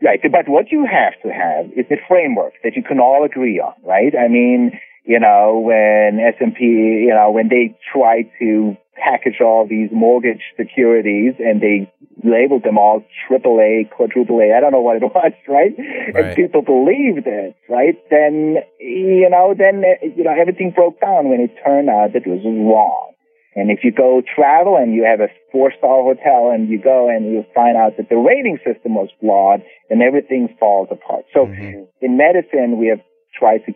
[0.00, 0.20] Right.
[0.22, 3.74] But what you have to have is a framework that you can all agree on,
[3.82, 4.14] right?
[4.16, 9.90] I mean, you know, when S&P, you know, when they try to package all these
[9.90, 11.90] mortgage securities and they
[12.22, 15.74] labeled them all triple A, quadruple A, I don't know what it was, right?
[15.78, 16.14] Right.
[16.14, 17.98] And people believed it, right?
[18.10, 19.82] Then, you know, then,
[20.16, 23.08] you know, everything broke down when it turned out that it was wrong.
[23.54, 27.26] And if you go travel and you have a four-star hotel and you go and
[27.26, 29.60] you find out that the rating system was flawed,
[29.90, 31.24] then everything falls apart.
[31.34, 31.86] So Mhm.
[32.00, 33.00] in medicine, we have
[33.34, 33.74] tried to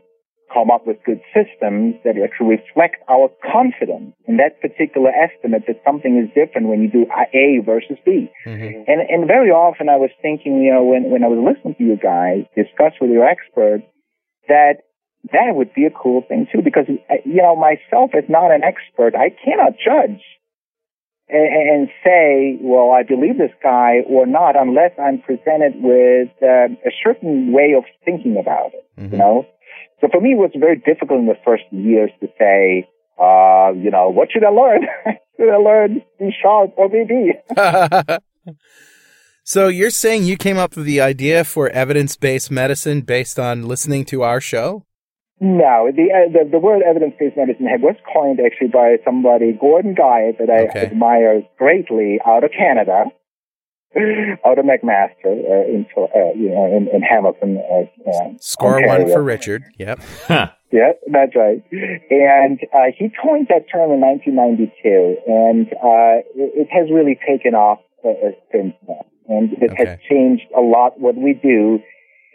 [0.53, 5.81] come up with good systems that actually reflect our confidence in that particular estimate that
[5.85, 8.31] something is different when you do A versus B.
[8.47, 8.85] Mhm.
[8.87, 11.85] And, and very often I was thinking, you know, when, when I was listening to
[11.85, 13.83] you guys discuss with your expert,
[14.49, 14.83] that
[15.33, 18.63] that would be a cool thing too, because, uh, you know, myself as not an
[18.63, 20.23] expert, I cannot judge
[21.29, 26.71] and, and say, well, I believe this guy or not, unless I'm presented with uh,
[26.87, 29.13] a certain way of thinking about it, Mhm.
[29.13, 29.47] you know?
[30.01, 32.89] So for me, it was very difficult in the first years to say,
[33.21, 34.83] uh, you know, what should I learn?
[35.37, 38.19] should I learn C sharp or VB?
[39.45, 44.05] so you're saying you came up with the idea for evidence-based medicine based on listening
[44.07, 44.85] to our show?
[45.39, 49.95] No, the, uh, the the word evidence-based medicine had- was coined actually by somebody, Gordon
[49.95, 50.87] Guyatt, that I Okay.
[50.87, 53.05] admire greatly, out of Canada,
[54.47, 57.59] out of McMaster uh, in uh, you know in, in Hamilton.
[57.59, 59.05] Uh, uh, Score Ontario.
[59.05, 59.65] one for Richard.
[59.79, 60.01] Yep.
[60.27, 60.51] Huh.
[60.73, 61.63] Yeah, that's right.
[62.11, 67.55] And uh, he coined that term in 1992, and uh, it, it has really taken
[67.55, 67.79] off
[68.53, 69.07] since then.
[69.29, 71.81] And it has changed a lot what we do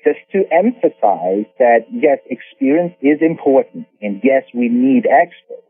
[0.03, 5.67] just to emphasize that, yes, experience is important, and yes, we need experts.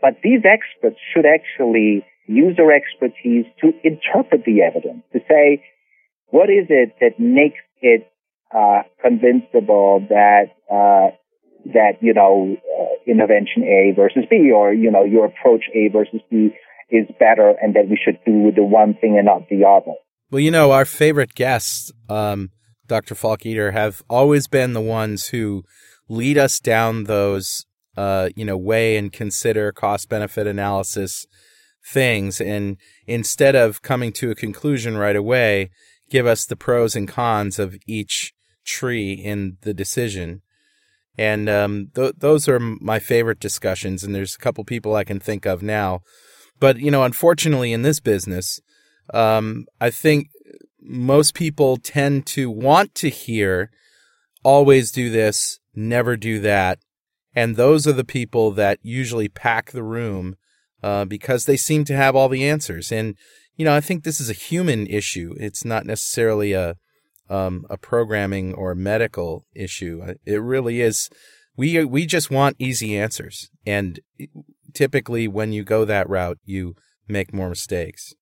[0.00, 5.62] But these experts should actually use their expertise to interpret the evidence, to say,
[6.28, 8.10] what is it that makes it
[8.54, 11.10] uh, that uh,
[11.66, 16.20] that you know uh, intervention A versus B, or you know your approach A versus
[16.30, 16.50] B
[16.90, 19.96] is better, and that we should do the one thing and not the other.
[20.30, 22.50] Well, you know, our favorite guests, um,
[22.86, 23.14] Dr.
[23.14, 25.64] Falck-Ytter, have always been the ones who
[26.08, 31.26] lead us down those, uh, you know, weigh and consider cost benefit analysis
[31.84, 32.40] things.
[32.40, 35.70] And instead of coming to a conclusion right away,
[36.10, 38.32] give us the pros and cons of each
[38.64, 40.42] tree in the decision.
[41.16, 44.02] And um, th- those are my favorite discussions.
[44.02, 46.00] And there's a couple people I can think of now.
[46.58, 48.60] But, you know, unfortunately in this business,
[49.12, 50.28] um, I think
[50.80, 53.70] most people tend to want to hear
[54.42, 56.78] always do this, never do that.
[57.34, 60.36] And those are the people that usually pack the room
[60.84, 62.92] uh, because they seem to have all the answers.
[62.92, 63.16] And,
[63.56, 65.34] you know, I think this is a human issue.
[65.40, 66.76] It's not necessarily a,
[67.30, 70.02] um, a programming or medical issue.
[70.06, 71.08] Uh, it really is.
[71.56, 73.48] We, we just want easy answers.
[73.64, 73.98] And
[74.74, 76.74] typically when you go that route, you
[77.08, 78.12] make more mistakes.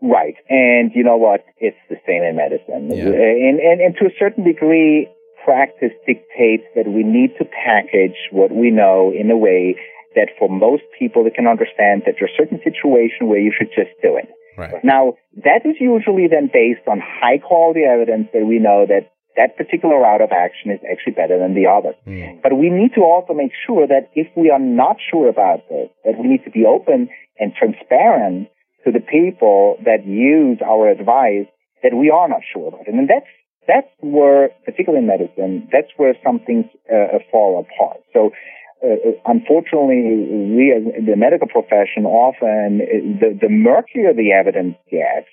[0.00, 0.36] Right.
[0.48, 1.40] And you know what?
[1.56, 2.88] It's the same in medicine.
[2.88, 3.06] Yeah.
[3.06, 5.08] And, and, and to a certain degree,
[5.44, 9.74] practice dictates that we need to package what we know in a way
[10.18, 13.70] that for most people they can understand that there's a certain situation where you should
[13.70, 14.28] just do it.
[14.58, 14.82] Right.
[14.82, 15.14] Now,
[15.46, 20.02] that is usually then based on high quality evidence that we know that that particular
[20.02, 21.94] route of action is actually better than the other.
[22.02, 22.42] Mm.
[22.42, 25.88] But we need to also make sure that if we are not sure about this,
[26.04, 28.50] that we need to be open and transparent
[28.84, 31.46] to the people that use our advice
[31.84, 32.94] that we are not sure about it.
[32.94, 33.30] And that's,
[33.70, 38.02] that's where, particularly in medicine, that's where some things uh, fall apart.
[38.12, 38.32] So,
[38.78, 45.26] uh, unfortunately, we as the medical profession often, uh, the, the murkier the evidence gets,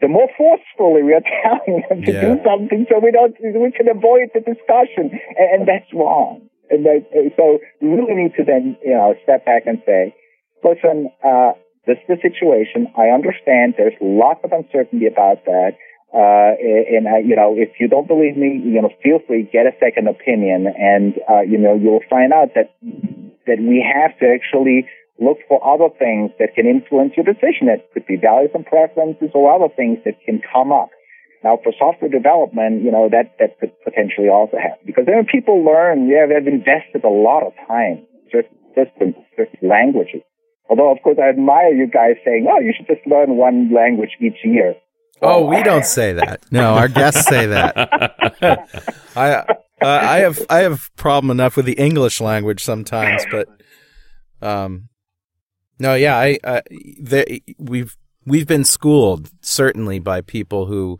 [0.00, 2.20] the more forcefully we are telling them to yeah.
[2.20, 5.12] do something so we don't, we can avoid the discussion.
[5.36, 6.48] And, and that's wrong.
[6.70, 10.14] And that, uh, so we really need to then, you know, step back and say,
[10.64, 11.52] listen, uh,
[11.86, 12.88] this is the situation.
[12.96, 15.78] I understand there's lots of uncertainty about that.
[16.14, 19.66] Uh, and, uh, you know, if you don't believe me, you know, feel free, get
[19.66, 22.72] a second opinion and, uh, you know, you'll find out that,
[23.46, 24.86] that we have to actually
[25.18, 27.68] look for other things that can influence your decision.
[27.68, 30.90] It could be values and preferences or other things that can come up.
[31.44, 35.64] Now, for software development, you know, that, that could potentially also happen because then people
[35.64, 40.22] learn, yeah, they've invested a lot of time, just systems, just languages.
[40.68, 44.18] Although, of course, I admire you guys saying, "Oh, you should just learn one language
[44.20, 44.74] each year."
[45.22, 46.44] Oh, we don't say that.
[46.50, 47.74] No, our guests say that.
[49.16, 49.44] I uh,
[49.80, 53.48] I have I have problem enough with the English language sometimes, but
[54.42, 54.88] um,
[55.78, 56.60] no, yeah, I uh,
[57.00, 60.98] the, we've we've been schooled certainly by people who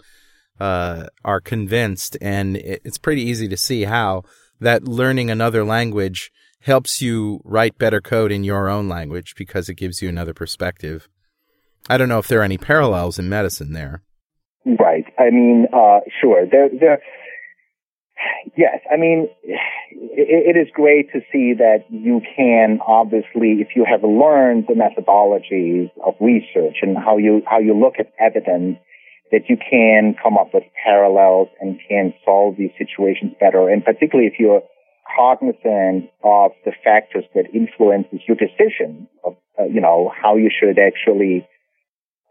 [0.61, 4.23] uh, are convinced, and it's pretty easy to see how
[4.61, 9.75] that learning another language helps you write better code in your own language because it
[9.75, 11.09] gives you another perspective.
[11.89, 14.03] I don't know if there are any parallels in medicine there.
[14.67, 15.05] Right.
[15.19, 16.45] I mean, uh, sure.
[16.51, 17.01] There, there.
[18.57, 18.81] Yes.
[18.91, 24.03] I mean, it, it is great to see that you can obviously, if you have
[24.03, 28.79] learned the methodologies of research and how you how you look at evidence,
[29.31, 33.69] that you can come up with parallels and can solve these situations better.
[33.69, 34.63] And particularly if you're
[35.15, 40.79] cognizant of the factors that influences your decision of, uh, you know, how you should
[40.79, 41.47] actually,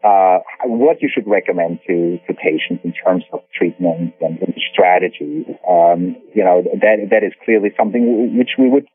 [0.04, 5.46] uh, what you should recommend to, to patients in terms of treatment and, and strategies.
[5.68, 8.86] Um, you know, that, that is clearly something which we would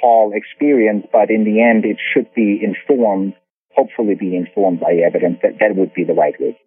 [0.00, 3.34] call experience, but in the end, it should be informed,
[3.74, 5.38] hopefully be informed by evidence.
[5.42, 6.58] That, that would be the right way.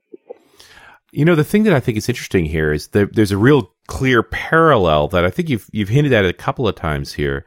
[1.12, 3.72] You know, the thing that I think is interesting here is that there's a real
[3.88, 7.46] clear parallel that I think you've you've hinted at a couple of times here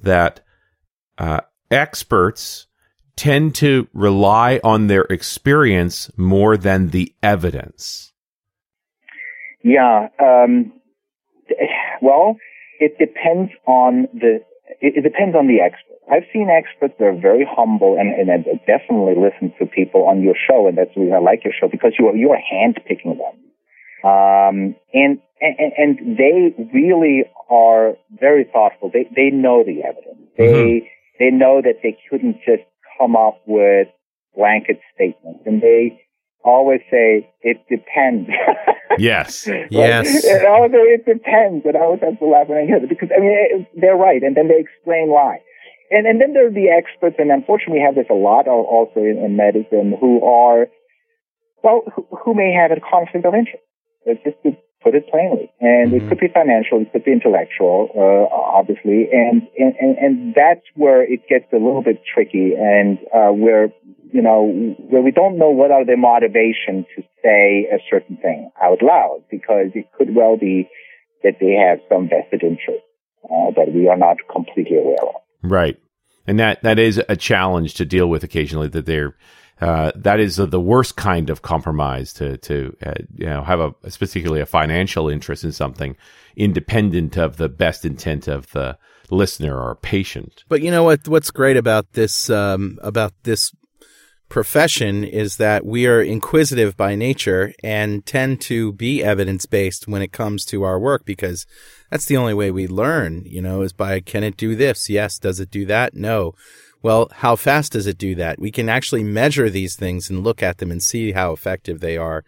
[0.00, 0.40] that
[1.18, 1.40] uh,
[1.70, 2.68] experts
[3.16, 8.12] tend to rely on their experience more than the evidence.
[9.62, 10.08] Yeah.
[10.18, 10.72] Um,
[12.00, 12.36] well,
[12.80, 14.40] it depends on the
[14.80, 15.98] it, depends on the expert.
[16.10, 20.22] I've seen experts that are very humble and, and I definitely listen to people on
[20.22, 22.42] your show, and that's the reason I like your show because you are you are
[22.42, 23.36] handpicking them,
[24.02, 28.90] um, and, and and they really are very thoughtful.
[28.92, 30.28] They they know the evidence.
[30.36, 30.86] They mm-hmm.
[31.20, 32.66] they know that they couldn't just
[33.02, 33.88] come up with
[34.36, 36.00] blanket statements, and they
[36.44, 38.30] always say it depends.
[38.98, 40.24] yes, yes.
[40.24, 43.10] And also it depends, and I always have to laugh when I hear it because
[43.14, 45.38] I mean they're right, and then they explain why
[45.92, 49.00] and and then there are the experts, and unfortunately, we have this a lot also
[49.04, 50.66] in, in medicine who are,
[51.62, 53.62] well, who, who, may have a conflict of interest.
[54.24, 56.04] Just to put it plainly, and mm-hmm.
[56.04, 61.02] it could be financial, it could be intellectual, uh, obviously, and, and and that's where
[61.02, 63.68] it gets a little bit tricky, and uh, where
[64.12, 64.46] you know
[64.90, 69.22] where we don't know what are their motivation to say a certain thing out loud,
[69.30, 70.68] because it could well be
[71.22, 72.84] that they have some vested interest
[73.24, 75.22] uh, that we are not completely aware of.
[75.42, 75.78] Right.
[76.26, 79.16] And that, that is a challenge to deal with occasionally that they're,
[79.60, 83.72] uh, that is the worst kind of compromise to to uh, you know have a
[83.72, 85.96] particularly a financial interest in something
[86.36, 88.76] independent of the best intent of the
[89.10, 90.44] listener or patient.
[90.48, 91.06] But you know what?
[91.06, 93.52] What's great about this um, about this
[94.28, 100.00] profession is that we are inquisitive by nature and tend to be evidence based when
[100.00, 101.44] it comes to our work because
[101.90, 103.22] that's the only way we learn.
[103.26, 104.88] You know, is by can it do this?
[104.88, 105.18] Yes.
[105.18, 105.94] Does it do that?
[105.94, 106.34] No.
[106.82, 108.40] Well, how fast does it do that?
[108.40, 111.96] We can actually measure these things and look at them and see how effective they
[111.96, 112.24] are.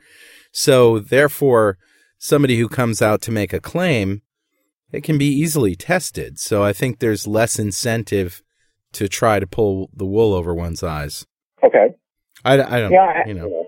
[0.53, 1.77] So therefore,
[2.19, 4.23] somebody who comes out to make a claim,
[4.93, 6.39] it can be easily tested.
[6.39, 8.43] So I think there's less incentive
[8.93, 11.27] to try to pull the wool over one's eyes.
[11.65, 11.89] Okay.
[12.45, 13.67] I, I don't, yeah, you know.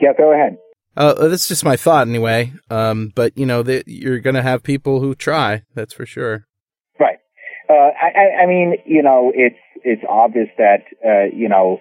[0.00, 0.58] Yeah, go ahead.
[0.96, 2.52] Uh, that's just my thought anyway.
[2.70, 5.62] Um, but you know, the, you're going to have people who try.
[5.74, 6.46] That's for sure.
[7.00, 7.18] Right.
[7.68, 9.56] Uh, I, I mean, you know, it's
[9.86, 11.80] it's obvious that uh, you know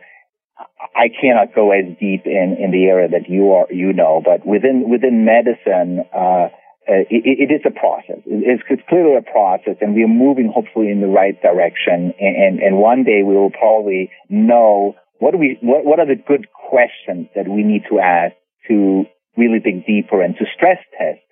[0.96, 4.46] I cannot go as deep in in the area that you are you know, but
[4.46, 6.06] within within medicine.
[6.14, 6.50] Uh,
[6.88, 8.22] uh, it, it is a process.
[8.28, 12.14] It's, it's, clearly a process, and we are moving hopefully in the right direction.
[12.22, 16.06] And, and, and one day we will probably know what do we what, what are
[16.06, 18.36] the good questions that we need to ask
[18.70, 21.25] to really dig deeper and to stress test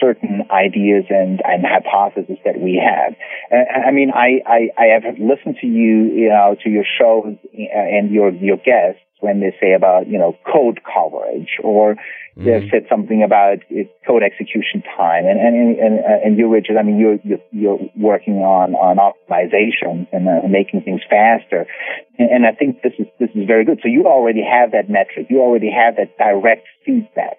[0.00, 3.14] certain ideas and, and hypotheses that we have.
[3.52, 7.36] Uh, I mean, I, I, I have listened to you, you know, to your shows
[7.52, 12.44] and your, your guests when they say about, you know, code coverage or mm-hmm.
[12.44, 13.58] they've said something about
[14.06, 15.26] code execution time.
[15.26, 18.98] And, and, and, uh, and you, Richard, I mean, you're, you're, you're working on, on
[18.98, 21.66] optimization and uh, making things faster.
[22.18, 23.80] And, and I think this is, this is very good.
[23.82, 25.26] So you already have that metric.
[25.30, 27.38] You already have that direct feedback.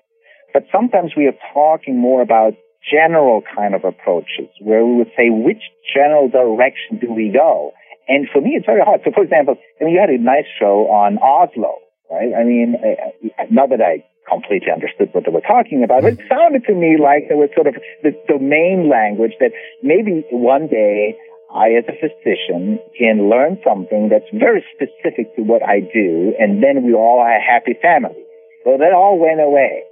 [0.54, 5.30] But sometimes we are talking more about general kind of approaches where we would say,
[5.30, 5.62] which
[5.94, 7.72] general direction do we go?
[8.08, 9.02] And for me, it's very hard.
[9.06, 11.78] So, for example, I mean, you had a nice show on Oslo,
[12.10, 12.34] right?
[12.34, 16.22] I mean, uh, not that I completely understood what they were talking about, but it
[16.30, 21.18] sounded to me like there was sort of this domain language that maybe one day
[21.54, 26.62] I, as a physician, can learn something that's very specific to what I do, and
[26.62, 28.22] then we all are a happy family.
[28.66, 29.89] Well, that all went away.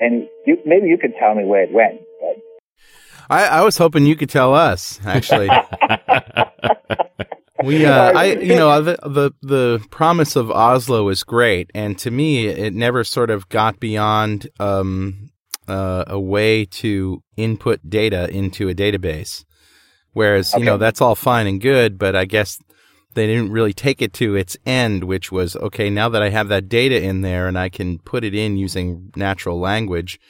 [0.00, 2.00] And you, maybe you could tell me where it went.
[2.20, 2.36] But.
[3.28, 5.48] I, I was hoping you could tell us, actually.
[7.62, 11.70] We, uh, I, you know, the, the, the promise of Oslo is great.
[11.74, 15.30] And to me, it never sort of got beyond, um,
[15.68, 19.44] uh, a way to input data into a database.
[20.12, 20.60] Whereas, okay.
[20.60, 22.58] you know, that's all fine and good, but I guess
[23.14, 26.48] they didn't really take it to its end, which was, okay, now that I have
[26.48, 30.20] that data in there and I can put it in using natural language,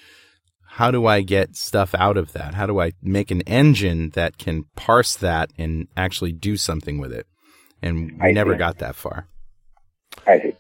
[0.65, 2.55] how do I get stuff out of that?
[2.55, 7.13] How do I make an engine that can parse that and actually do something with
[7.13, 7.27] it?
[7.83, 8.59] And we I never see.
[8.59, 9.27] got that far.
[10.27, 10.53] I see.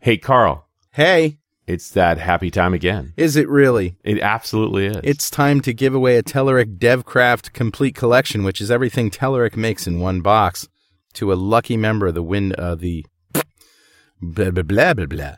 [0.00, 0.66] Hey, Carl.
[0.92, 1.38] Hey.
[1.64, 3.14] It's that happy time again.
[3.16, 3.96] Is it really?
[4.02, 4.96] It absolutely is.
[5.04, 9.86] It's time to give away a Telerik DevCraft complete collection, which is everything Telerik makes
[9.86, 10.68] in one box,
[11.14, 13.04] to a lucky member of the win uh, the
[14.20, 15.34] blah blah blah blah blah.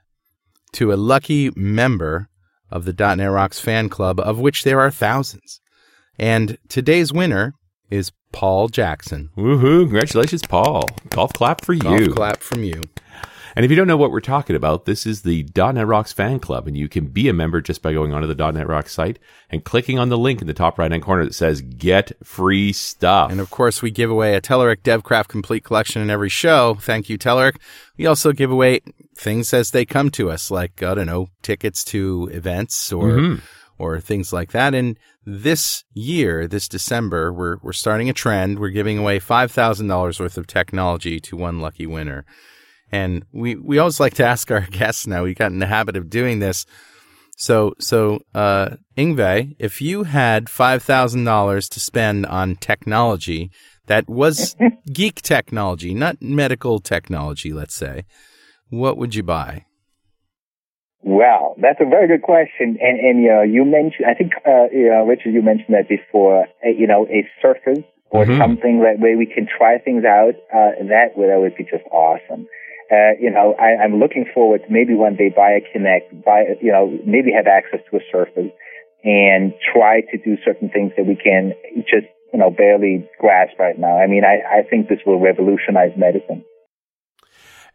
[0.73, 2.29] To a lucky member
[2.71, 5.61] of the .NET Rocks fan club, of which there are thousands.
[6.19, 7.55] And today's winner
[7.91, 9.31] is Paul Jackson.
[9.37, 9.85] Woohoo!
[9.85, 10.89] Congratulations, Paul.
[11.11, 12.13] Golf clap for Golf you.
[12.13, 12.83] clap from you.
[13.57, 16.41] And if you don't know what we're talking about, this is the .NET Rocks fan
[16.41, 19.19] club, and you can be a member just by going onto the .NET Rocks site
[19.51, 22.73] and clicking on the link in the top right hand corner that says "Get Free
[22.73, 26.77] Stuff." And of course, we give away a Telerik DevCraft complete collection in every show.
[26.81, 27.57] Thank you, Telerik.
[27.97, 28.81] We also give away
[29.17, 33.09] things as they come to us, like I don't know, tickets to events or.
[33.09, 33.35] Mm-hmm
[33.79, 34.75] or things like that.
[34.75, 38.59] And this year, this December, we're we're starting a trend.
[38.59, 42.25] We're giving away five thousand dollars worth of technology to one lucky winner.
[42.95, 45.97] And we, we always like to ask our guests now, we got in the habit
[45.97, 46.65] of doing this.
[47.37, 53.51] So, so, uh, Yngve, if you had $5,000 to spend on technology
[53.87, 54.55] that was
[54.93, 58.05] geek technology, not medical technology, let's say,
[58.71, 59.65] what would you buy?
[61.03, 62.79] Well, that's a very good question.
[62.81, 67.29] And, and you mentioned, I think, uh, Richard, you mentioned that before, you know, a
[67.43, 68.41] surface or mm-hmm.
[68.41, 71.85] something that way we can try things out, uh, that would, that would be just
[71.91, 72.47] awesome
[72.91, 76.45] uh, you know, I, I'm looking forward to maybe one day buy a Kinect, buy,
[76.61, 78.53] you know, maybe have access to a Surface
[79.05, 81.53] and try to do certain things that we can
[81.89, 83.99] just, you know, barely grasp right now.
[83.99, 86.45] I mean, I, I think this will revolutionize medicine.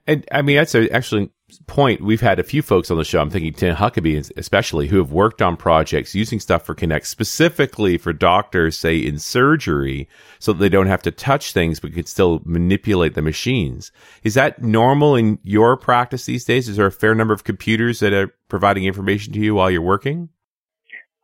[0.08, 1.32] And I mean, that's an excellent
[1.68, 2.02] point.
[2.02, 3.20] We've had a few folks on the show.
[3.20, 7.98] I'm thinking Tim Huckaby, especially, who have worked on projects using stuff for Kinect specifically
[7.98, 10.08] for doctors, say in surgery,
[10.40, 13.92] so that they don't have to touch things but can still manipulate the machines.
[14.24, 16.70] Is that normal in your practice these days?
[16.70, 19.82] Is there a fair number of computers that are providing information to you while you're
[19.82, 20.30] working?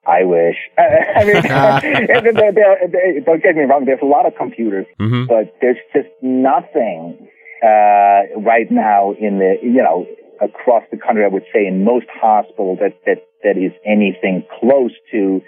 [0.07, 0.55] I wish.
[0.77, 1.41] I mean,
[3.25, 3.85] don't get me wrong.
[3.85, 5.25] There's a lot of computers, mm-hmm.
[5.25, 7.27] but there's just nothing
[7.63, 10.05] uh, right now in the, you know,
[10.41, 14.91] across the country, I would say in most hospitals that, that, that is anything close
[15.11, 15.41] to,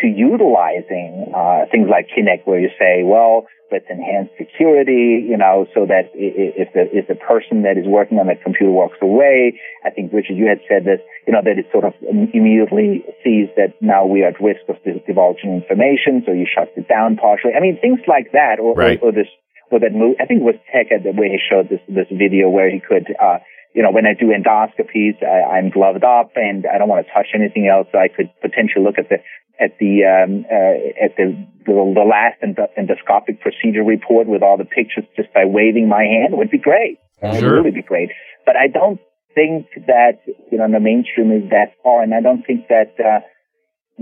[0.00, 5.66] to utilizing, uh, things like Kinect where you say, well, let's enhance security, you know,
[5.74, 9.58] so that if the, if the person that is working on that computer walks away,
[9.82, 13.48] I think Richard, you had said this, you know, that it sort of immediately sees
[13.56, 17.56] that now we are at risk of divulging information, so you shut it down partially.
[17.56, 19.00] I mean, things like that, or, right.
[19.00, 19.32] or, or this
[19.72, 20.20] for that movie.
[20.20, 22.76] I think it was Tech at the way he showed this this video where he
[22.76, 23.40] could, uh,
[23.72, 27.12] you know, when I do endoscopies, I, I'm gloved up and I don't want to
[27.16, 27.88] touch anything else.
[27.88, 29.24] So I could potentially look at the
[29.56, 31.32] at the um, uh, at the,
[31.64, 36.36] the the last endoscopic procedure report with all the pictures just by waving my hand.
[36.36, 37.00] It would be great.
[37.24, 37.32] Sure.
[37.32, 38.12] It would really be great.
[38.44, 39.00] But I don't
[39.32, 40.20] think that
[40.52, 42.92] you know the mainstream is that far, and I don't think that.
[43.00, 43.24] Uh,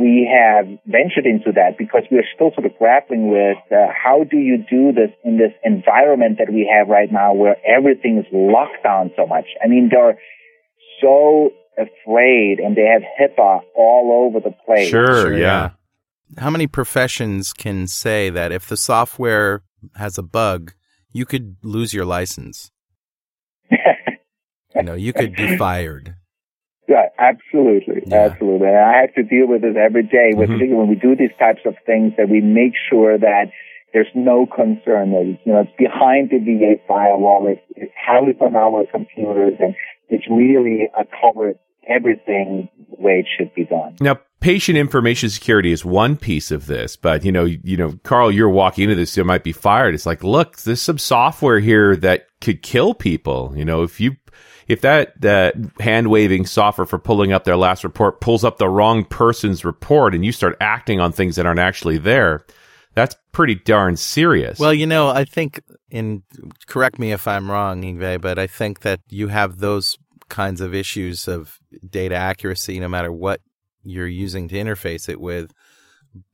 [0.00, 4.38] we have ventured into that because we're still sort of grappling with uh, how do
[4.38, 8.82] you do this in this environment that we have right now where everything is locked
[8.82, 9.44] down so much.
[9.62, 10.18] I mean, they're
[11.02, 14.88] so afraid and they have HIPAA all over the place.
[14.88, 15.70] Sure, sure yeah.
[16.36, 16.42] yeah.
[16.42, 19.62] How many professions can say that if the software
[19.96, 20.72] has a bug,
[21.12, 22.70] you could lose your license?
[23.70, 26.14] you know, you could be fired.
[26.90, 28.26] Yeah, absolutely, yeah.
[28.26, 28.66] absolutely.
[28.66, 30.34] And I have to deal with this every day.
[30.34, 30.74] With mm-hmm.
[30.74, 33.52] when we do these types of things, that we make sure that
[33.92, 37.46] there's no concern that it's, you know it's behind the VA firewall.
[37.46, 39.76] It's, it's housed on our computers, and
[40.08, 43.94] it's really a covered everything the way it should be done.
[44.00, 48.32] Now, patient information security is one piece of this, but you know, you know, Carl,
[48.32, 49.94] you're walking into this, you might be fired.
[49.94, 53.52] It's like, look, there's some software here that could kill people.
[53.54, 54.16] You know, if you
[54.70, 58.68] if that that hand waving software for pulling up their last report pulls up the
[58.68, 62.46] wrong person's report and you start acting on things that aren't actually there,
[62.94, 64.60] that's pretty darn serious.
[64.60, 65.60] Well, you know, I think,
[65.90, 66.22] and
[66.68, 69.98] correct me if I'm wrong, Yngve, but I think that you have those
[70.28, 71.58] kinds of issues of
[71.88, 73.40] data accuracy no matter what
[73.82, 75.52] you're using to interface it with.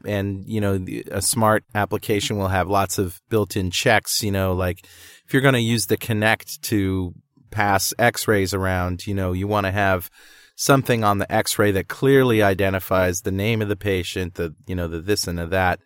[0.04, 4.52] And, you know, a smart application will have lots of built in checks, you know,
[4.52, 4.84] like
[5.26, 7.14] if you're going to use the Kinect to
[7.50, 10.10] pass x-rays around, you know, you want to have
[10.54, 14.88] something on the x-ray that clearly identifies the name of the patient, the, you know,
[14.88, 15.80] the this and the that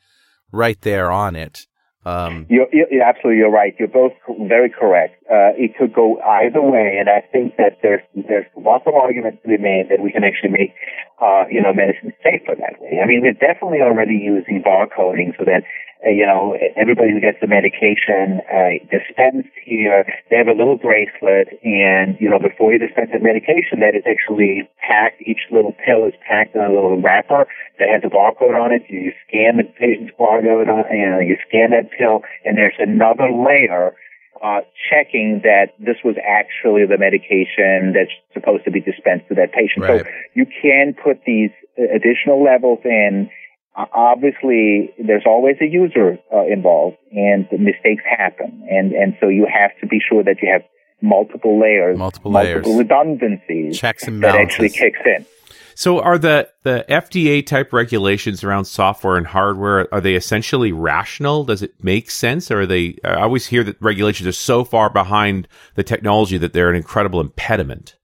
[0.52, 1.66] right there on it.
[2.04, 3.74] Um, you're, you're, absolutely, you're right.
[3.78, 4.12] You're both
[4.48, 5.22] very correct.
[5.30, 9.42] Uh, it could go either way, and I think that there's there's lots of arguments
[9.42, 10.72] to be made that we can actually make,
[11.20, 13.00] uh, you know, medicine safer that way.
[13.04, 15.62] I mean, we're definitely already using barcoding so that
[16.04, 21.60] you know, everybody who gets the medication uh, dispensed here, they have a little bracelet,
[21.62, 25.20] and you know, before you dispense the medication, that is actually packed.
[25.20, 27.46] Each little pill is packed in a little wrapper
[27.78, 28.82] that has a barcode on it.
[28.88, 33.94] You scan the patient's barcode on, and you scan that pill, and there's another layer
[34.42, 39.52] uh, checking that this was actually the medication that's supposed to be dispensed to that
[39.52, 39.84] patient.
[39.84, 40.00] Right.
[40.00, 43.28] So you can put these additional levels in
[43.76, 49.70] obviously there's always a user uh, involved and mistakes happen and and so you have
[49.80, 50.62] to be sure that you have
[51.02, 52.78] multiple layers multiple, multiple layers.
[52.78, 54.38] redundancies checks and balances.
[54.38, 55.26] that actually kicks in.
[55.74, 61.44] So are the the FDA type regulations around software and hardware are they essentially rational?
[61.44, 64.90] Does it make sense or are they I always hear that regulations are so far
[64.90, 67.96] behind the technology that they're an incredible impediment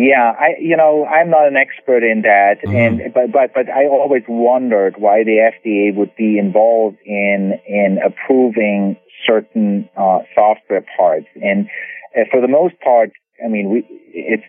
[0.00, 2.74] yeah, I you know I'm not an expert in that, mm-hmm.
[2.74, 7.98] and but but but I always wondered why the FDA would be involved in in
[8.04, 8.96] approving
[9.28, 11.68] certain uh, software parts, and
[12.16, 13.10] uh, for the most part,
[13.44, 13.84] I mean, we
[14.14, 14.44] it's.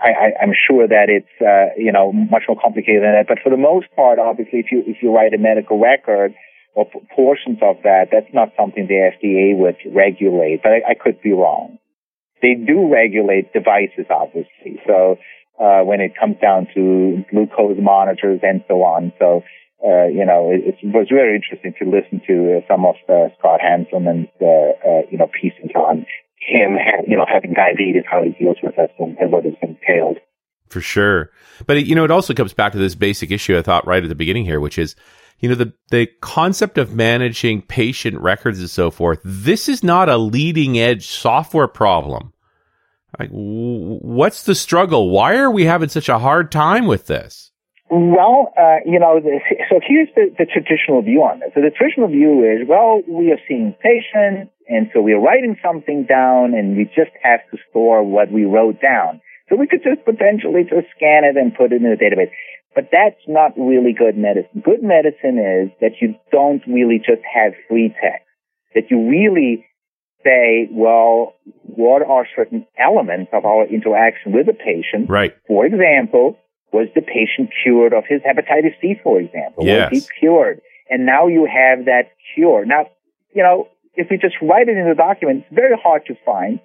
[0.00, 3.38] I, I, I'm sure that it's uh, you know much more complicated than that, but
[3.42, 6.34] for the most part, obviously, if you if you write a medical record
[6.74, 10.62] or p- portions of that, that's not something the FDA would regulate.
[10.62, 11.78] But I, I could be wrong
[12.44, 14.76] they do regulate devices, obviously.
[14.86, 15.16] So
[15.58, 19.12] uh, when it comes down to glucose monitors and so on.
[19.18, 19.42] So
[19.84, 23.28] uh, you know, it, it, was very interesting to listen to uh, some of uh,
[23.38, 26.06] Scott Hanselman's, uh, you know, pieces on
[26.40, 30.16] him, you know, having diabetes, how he deals with that, and, what is entailed.
[30.70, 31.30] For sure.
[31.66, 34.08] But, you know, it also comes back to this basic issue I thought right at
[34.08, 34.96] the beginning here, which is
[35.40, 40.08] you know, the, the concept of managing patient records and so forth, this is not
[40.08, 42.32] a leading edge software problem.
[43.18, 45.10] Like, what's the struggle?
[45.10, 47.52] Why are we having such a hard time with this?
[47.90, 49.20] Well, uh, you know,
[49.70, 51.50] so here's the, the traditional view on this.
[51.54, 55.56] So the traditional view is, well, we are seeing patients, and so we are writing
[55.62, 59.20] something down, and we just have to store what we wrote down.
[59.48, 62.32] So we could just potentially just scan it and put it in a database.
[62.74, 64.64] But that's not really good medicine.
[64.64, 68.26] Good medicine is that you don't really just have free text.
[68.74, 69.66] That you really
[70.24, 75.08] say, well, what are certain elements of our interaction with the patient?
[75.08, 75.36] Right.
[75.46, 76.38] For example,
[76.72, 79.64] was the patient cured of his hepatitis C, for example?
[79.64, 79.92] Yes.
[79.92, 80.60] Was he cured?
[80.90, 82.64] And now you have that cure.
[82.64, 82.86] Now,
[83.34, 86.60] you know, if we just write it in the document, it's very hard to find.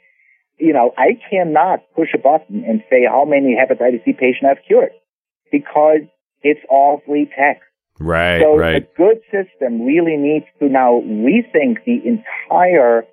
[0.57, 4.66] You know, I cannot push a button and say how many hepatitis C patients I've
[4.66, 4.91] cured
[5.51, 6.01] because
[6.41, 7.64] it's all free text.
[7.99, 8.84] Right, so right.
[8.84, 13.03] a good system really needs to now rethink the entire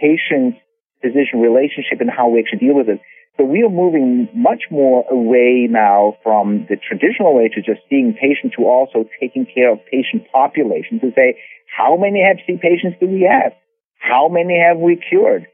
[0.00, 0.56] patient
[1.00, 3.00] physician relationship and how we actually deal with it.
[3.36, 8.12] So we are moving much more away now from the traditional way to just seeing
[8.12, 12.98] patients to also taking care of patient populations to say, how many Hep C patients
[13.00, 13.52] do we have?
[13.96, 15.46] How many have we cured?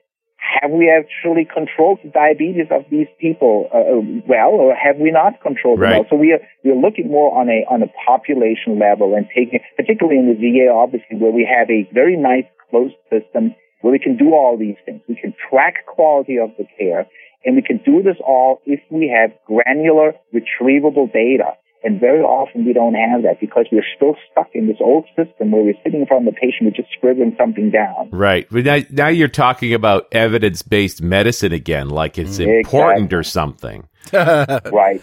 [0.62, 5.42] Have we actually controlled the diabetes of these people uh, well, or have we not
[5.42, 5.90] controlled right.
[5.90, 6.11] them well?
[6.11, 10.18] So we are we're looking more on a on a population level and taking, particularly
[10.18, 14.16] in the VA, obviously, where we have a very nice closed system where we can
[14.16, 15.01] do all these things.
[15.09, 17.07] We can track quality of the care,
[17.45, 21.53] and we can do this all if we have granular, retrievable data.
[21.85, 25.53] And very often we don't have that because we're still stuck in this old system
[25.53, 28.11] where we're sitting in front of the patient, we're just scribbling something down.
[28.11, 28.49] Right.
[28.51, 32.59] But now, now you're talking about evidence based medicine again, like it's Exactly.
[32.59, 33.89] important or something.
[34.12, 35.01] right.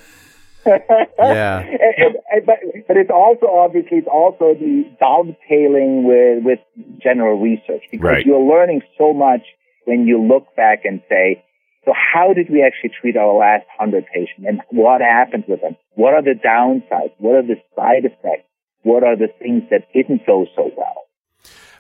[0.66, 1.60] Yeah.
[1.98, 2.58] And- and- but,
[2.88, 6.60] but it's also obviously it's also the dovetailing with with
[7.02, 8.26] general research because Right.
[8.26, 9.42] you're learning so much
[9.86, 11.44] when you look back and say,
[11.86, 15.76] so how did we actually treat our last hundred patients and what happened with them?
[15.96, 17.14] What are the downsides?
[17.20, 18.48] What are the side effects?
[18.84, 21.03] What are the things that didn't go so well?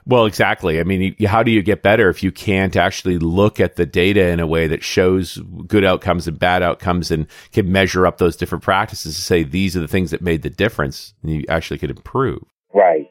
[0.05, 0.79] Well, exactly.
[0.79, 4.27] I mean, how do you get better if you can't actually look at the data
[4.27, 5.37] in a way that shows
[5.67, 9.77] good outcomes and bad outcomes and can measure up those different practices to say these
[9.77, 12.43] are the things that made the difference and you actually could improve?
[12.73, 13.07] Right.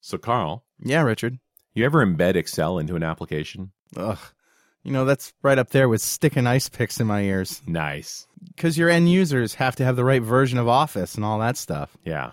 [0.00, 1.38] So, Carl, Yeah, Richard.
[1.74, 3.72] you ever embed Excel into an application?
[3.96, 4.18] Ugh.
[4.84, 7.62] You know, that's right up there with sticking ice picks in my ears.
[7.66, 8.26] Nice.
[8.48, 11.56] Because your end users have to have the right version of Office and all that
[11.56, 11.96] stuff.
[12.04, 12.32] Yeah.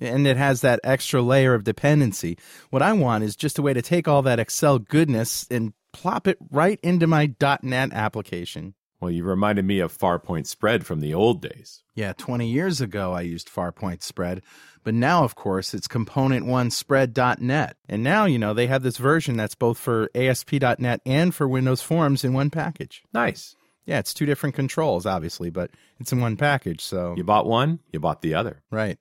[0.00, 2.36] And it has that extra layer of dependency.
[2.70, 6.26] What I want is just a way to take all that Excel goodness and plop
[6.28, 7.32] it right into my
[7.62, 8.74] .NET application.
[9.00, 11.82] Well, you reminded me of Farpoint Spread from the old days.
[11.94, 14.42] Yeah, 20 years ago I used Farpoint Spread,
[14.84, 17.76] but now of course it's component1spread.net.
[17.88, 21.82] And now, you know, they have this version that's both for ASP.NET and for Windows
[21.82, 23.02] Forms in one package.
[23.12, 23.54] Nice.
[23.84, 25.70] Yeah, it's two different controls obviously, but
[26.00, 28.62] it's in one package, so You bought one, you bought the other.
[28.70, 28.98] right.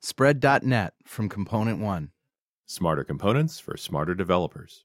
[0.00, 2.08] Spread.net from ComponentOne.
[2.66, 4.84] Smarter components for smarter developers.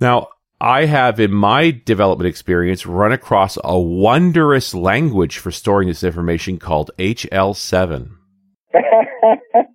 [0.00, 0.28] Now,
[0.60, 6.58] I have in my development experience run across a wondrous language for storing this information
[6.58, 8.10] called HL7.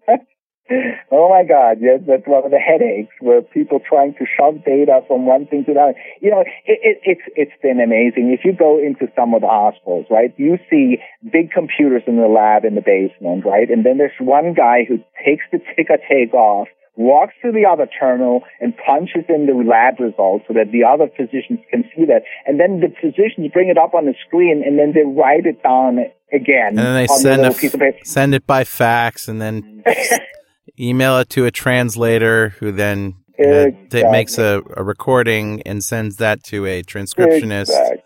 [1.12, 5.02] oh my God, yes, that's one of the headaches where people trying to shove data
[5.08, 5.96] from one thing to another.
[6.22, 8.32] You know, it, it, it's it's been amazing.
[8.32, 10.98] If you go into some of the hospitals, right, you see
[11.32, 14.98] big computers in the lab in the basement, right, and then there's one guy who
[15.26, 16.68] takes the ticker take off.
[16.96, 21.10] Walks to the other terminal and punches in the lab results so that the other
[21.18, 22.22] physicians can see that.
[22.46, 25.64] And then the physicians bring it up on the screen and then they write it
[25.64, 25.98] down
[26.32, 27.98] again And then they on the send little a piece of paper.
[28.04, 29.84] send it by fax and then
[30.80, 36.44] email it to a translator who then uh, makes a, a recording and sends that
[36.44, 37.70] to a transcriptionist.
[37.70, 38.04] Exactly.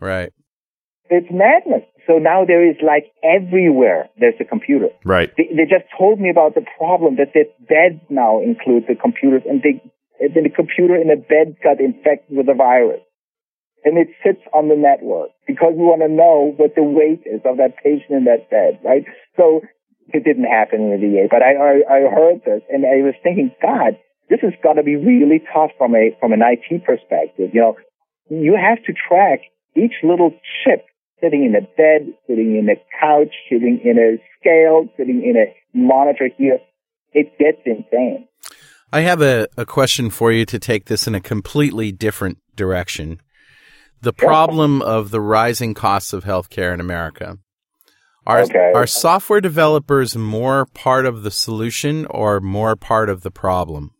[0.00, 0.32] Right.
[1.10, 1.84] It's madness.
[2.06, 4.88] So now there is like everywhere there's a computer.
[5.04, 5.30] Right.
[5.36, 9.42] They, they just told me about the problem that the beds now include the computers
[9.48, 9.80] and they,
[10.20, 13.00] then the computer in the bed got infected with a virus.
[13.84, 17.42] And it sits on the network because we want to know what the weight is
[17.44, 19.04] of that patient in that bed, right?
[19.36, 19.62] So
[20.08, 23.14] it didn't happen in the VA, but I, I, I heard this and I was
[23.22, 23.98] thinking, God,
[24.28, 27.50] this has got to be really tough from a, from an IT perspective.
[27.52, 27.76] You know,
[28.28, 29.40] you have to track
[29.76, 30.30] each little
[30.64, 30.86] chip
[31.22, 35.54] sitting in a bed, sitting in a couch, sitting in a scale, sitting in a
[35.76, 36.58] monitor here.
[37.12, 38.26] It gets insane.
[38.92, 43.20] I have a, a question for you to take this in a completely different direction.
[44.02, 47.38] The problem of the rising costs of healthcare in America.
[48.26, 48.72] Are Okay.
[48.74, 53.92] are software developers more part of the solution or more part of the problem?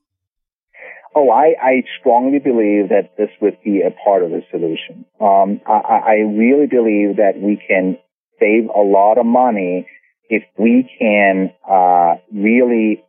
[1.15, 5.05] Oh, I, I strongly believe that this would be a part of the solution.
[5.21, 7.99] Um, I, I really believe that we can
[8.41, 9.87] save a lot of money
[10.31, 13.05] if we can uh, really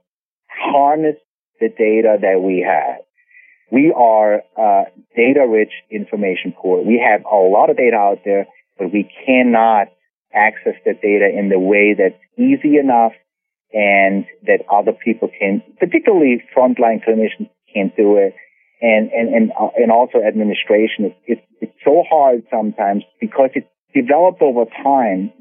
[0.49, 1.15] harness
[1.61, 3.01] the data that we have.
[3.71, 4.83] We are uh,
[5.15, 6.83] data-rich information poor.
[6.83, 8.47] We have a lot of data out there,
[8.77, 9.87] but we cannot
[10.33, 13.13] access the data in the way that's easy enough
[13.73, 18.35] and that other people can, particularly frontline clinicians can't do it.
[18.81, 21.05] And, and, and, uh, and also administration.
[21.05, 25.31] It's, it's, it's so hard sometimes because it's developed over time.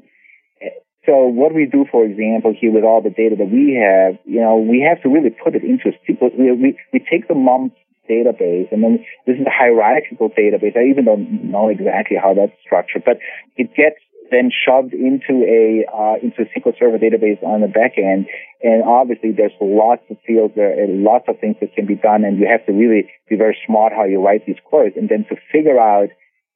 [1.05, 4.39] So what we do, for example, here with all the data that we have, you
[4.39, 6.31] know, we have to really put it into people.
[6.39, 7.75] We, we, we take the MUMPS
[8.09, 10.77] database and then this is a hierarchical database.
[10.77, 13.17] I even don't know exactly how that's structured, but
[13.57, 13.99] it gets
[14.33, 18.25] then shoved into a uh, into a SQL Server database on the back end.
[18.61, 22.23] And obviously, there's lots of fields there, and lots of things that can be done,
[22.23, 25.25] and you have to really be very smart how you write these queries, and then
[25.29, 26.09] to figure out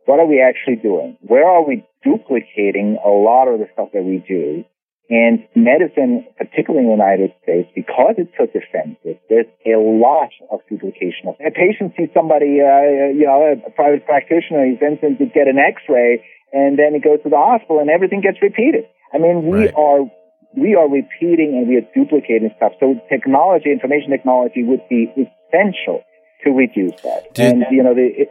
[0.05, 4.03] what are we actually doing, where are we duplicating a lot of the stuff that
[4.03, 4.63] we do.
[5.09, 10.59] And medicine, particularly in the United States, because it's so defensive, there's a lot of
[10.67, 11.31] duplication.
[11.39, 15.47] A patient sees somebody, uh, you know, a private practitioner, he sends him to get
[15.47, 16.19] an X-ray,
[16.53, 18.85] and then he goes to the hospital and everything gets repeated.
[19.13, 19.73] I mean, we Right.
[19.75, 20.09] are
[20.55, 22.73] we are repeating and we are duplicating stuff.
[22.79, 26.01] So technology, information technology would be essential
[26.43, 27.33] to reduce that.
[27.33, 28.27] Did- and you know, the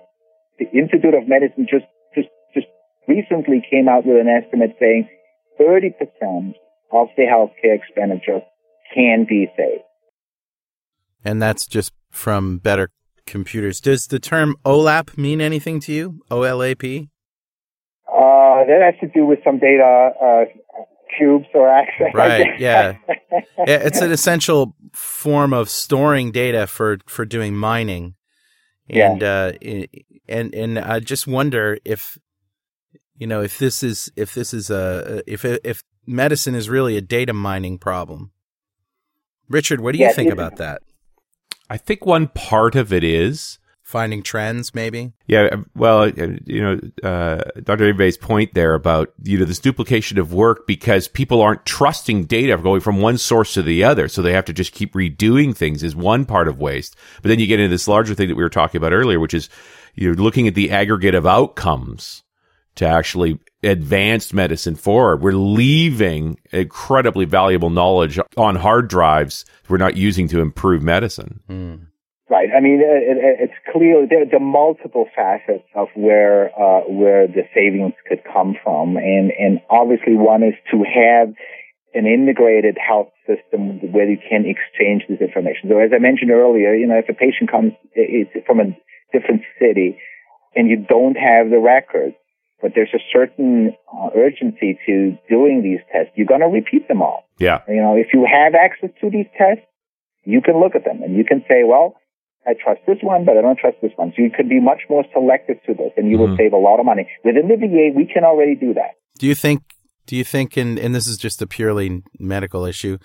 [0.58, 2.66] the Institute of Medicine just just just
[3.06, 5.08] recently came out with an estimate saying
[5.60, 6.54] 30%
[6.92, 8.40] of the healthcare expenditure
[8.94, 9.82] can be saved.
[11.24, 12.90] And that's just from better
[13.26, 13.80] computers.
[13.80, 16.20] Does the term OLAP mean anything to you?
[16.30, 17.08] O L A P?
[18.62, 20.44] Uh, that has to do with some data uh,
[21.18, 22.12] cubes or access.
[22.14, 22.96] Right, yeah.
[23.58, 28.14] Yeah, It's an essential form of storing data for, for doing mining.
[28.88, 29.12] Yeah.
[29.12, 29.88] And uh, i-
[30.28, 32.18] and and I just wonder if
[33.16, 37.00] you know if this is if this is a if if medicine is really a
[37.00, 38.30] data mining problem.
[39.48, 40.82] Richard, what do you Yeah, think about that?
[41.70, 45.12] I think one part of it is Finding trends, maybe.
[45.28, 46.10] Yeah, well, uh,
[46.44, 47.88] you know, uh, Dr.
[47.90, 52.56] Abe's point there about, you know, this duplication of work because people aren't trusting data
[52.58, 54.08] going from one source to the other.
[54.08, 56.96] So they have to just keep redoing things is one part of waste.
[57.22, 59.34] But then you get into this larger thing that we were talking about earlier, which
[59.34, 59.48] is
[59.94, 62.24] you're looking at the aggregate of outcomes
[62.74, 65.22] to actually advance medicine forward.
[65.22, 71.85] We're leaving incredibly valuable knowledge on hard drives we're not using to improve medicine.
[72.28, 72.48] Right.
[72.50, 77.28] I mean, it, it, it's clear there, there are multiple facets of where uh, where
[77.28, 81.34] the savings could come from, and and obviously one is to have
[81.94, 85.70] an integrated health system where you can exchange this information.
[85.70, 88.74] So as I mentioned earlier, you know, if a patient comes is from a
[89.12, 89.96] different city
[90.54, 92.16] and you don't have the records,
[92.60, 97.02] but there's a certain uh, urgency to doing these tests, you're going to repeat them
[97.02, 97.24] all.
[97.38, 97.60] Yeah.
[97.68, 99.64] You know, if you have access to these tests,
[100.24, 101.96] you can look at them and you can say, well,
[102.46, 104.12] I trust this one, but I don't trust this one.
[104.16, 106.36] So you could be much more selective to this and you will Mhm.
[106.36, 107.08] save a lot of money.
[107.24, 108.92] Within the VA, we can already do that.
[109.18, 109.62] Do you think?
[110.06, 110.56] Do you think?
[110.56, 112.98] And and this is just a purely medical issue.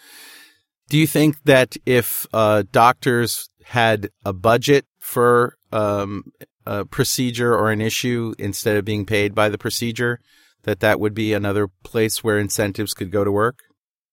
[0.89, 6.25] Do you think that if uh, doctors had a budget for um,
[6.65, 10.19] a procedure or an issue instead of being paid by the procedure,
[10.63, 13.59] that that would be another place where incentives could go to work?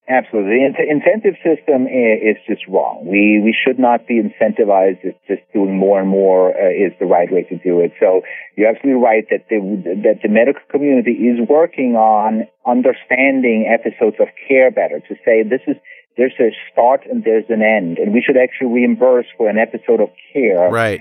[0.09, 0.57] Absolutely.
[0.73, 3.05] The in- incentive system is just wrong.
[3.05, 5.05] We, we should not be incentivized.
[5.05, 7.93] It's just doing more and more uh, is the right way to do it.
[8.01, 8.23] So
[8.57, 9.61] you're absolutely right that the,
[10.03, 15.61] that the medical community is working on understanding episodes of care better to say this
[15.67, 15.77] is,
[16.17, 20.01] there's a start and there's an end and we should actually reimburse for an episode
[20.01, 21.01] of care Right.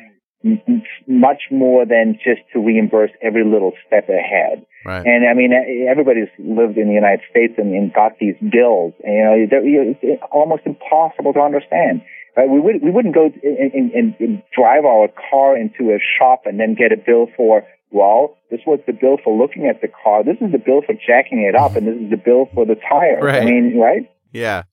[1.08, 4.66] Much more than just to reimburse every little step ahead.
[4.86, 5.06] Right.
[5.06, 5.52] And I mean,
[5.90, 8.94] everybody's lived in the United States and, and got these bills.
[9.04, 12.02] And, you know, they're- it's almost impossible to understand.
[12.38, 12.50] Right?
[12.50, 16.42] We would we wouldn't go and, and, and- and drive our car into a shop
[16.46, 17.64] and then get a bill for.
[17.90, 20.22] Well, this was the bill for looking at the car.
[20.24, 22.76] This is the bill for jacking it up, and this is the bill for the
[22.76, 23.20] tire.
[23.22, 23.42] Right.
[23.42, 24.12] I mean, right?
[24.34, 24.64] Yeah.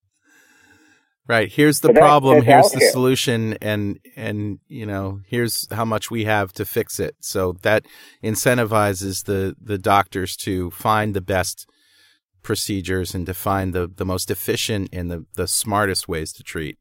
[1.26, 1.50] Right.
[1.50, 2.42] Here's the that- problem.
[2.42, 3.54] Here's the solution.
[3.62, 7.16] And, and, you know, here's how much we have to fix it.
[7.20, 7.86] So that
[8.22, 11.66] incentivizes the, the doctors to find the best
[12.42, 16.78] procedures and to find the, the most efficient and the, the smartest ways to treat.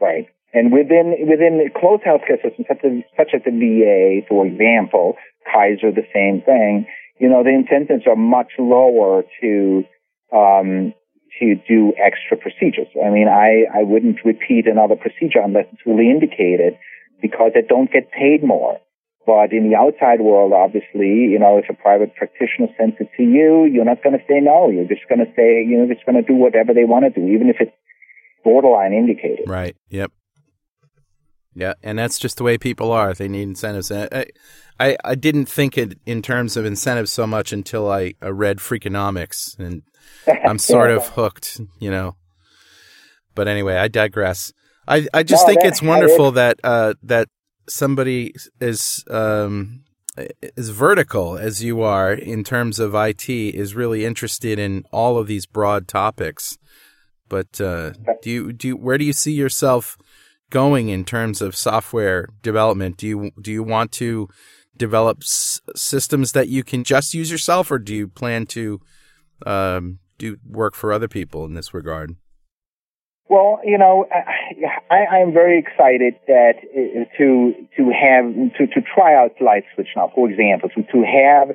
[0.00, 0.26] Right.
[0.52, 5.14] And within within closed healthcare systems, such as, such as the VA, for example,
[5.52, 6.86] Kaiser, the same thing.
[7.18, 9.84] You know, the incentives are much lower to
[10.32, 10.94] um,
[11.40, 12.88] to do extra procedures.
[13.04, 16.78] I mean, I, I wouldn't repeat another procedure unless it's really indicated
[17.20, 18.78] because I don't get paid more.
[19.26, 23.22] But in the outside world, obviously, you know, if a private practitioner sends it to
[23.22, 24.68] you, you're not going to say no.
[24.68, 27.10] You're just going to say, you know, just going to do whatever they want to
[27.10, 27.72] do, even if it's
[28.44, 29.48] borderline indicated.
[29.48, 29.76] Right.
[29.88, 30.12] Yep.
[31.54, 33.14] Yeah, and that's just the way people are.
[33.14, 33.90] They need incentives.
[33.92, 34.26] I,
[34.80, 38.58] I, I didn't think it in terms of incentives so much until I, I read
[38.58, 39.82] Freakonomics, and
[40.46, 42.16] I'm sort of hooked, you know.
[43.34, 44.52] But anyway, I digress.
[44.86, 47.28] I, I just No, think that- it's wonderful that uh, that
[47.68, 49.82] somebody is um,
[50.56, 55.26] as vertical as you are in terms of IT is really interested in all of
[55.26, 56.58] these broad topics.
[57.28, 57.92] But uh,
[58.22, 59.96] do you do you, where do you see yourself
[60.50, 62.98] going in terms of software development?
[62.98, 64.28] Do you do you want to
[64.76, 68.80] develop s- systems that you can just use yourself, or do you plan to
[69.46, 72.16] um, do work for other people in this regard?
[73.28, 74.06] Well, you know,
[74.90, 78.24] I, am very excited that uh, to to have
[78.58, 81.48] to to try out Light Switch now, for example, to to have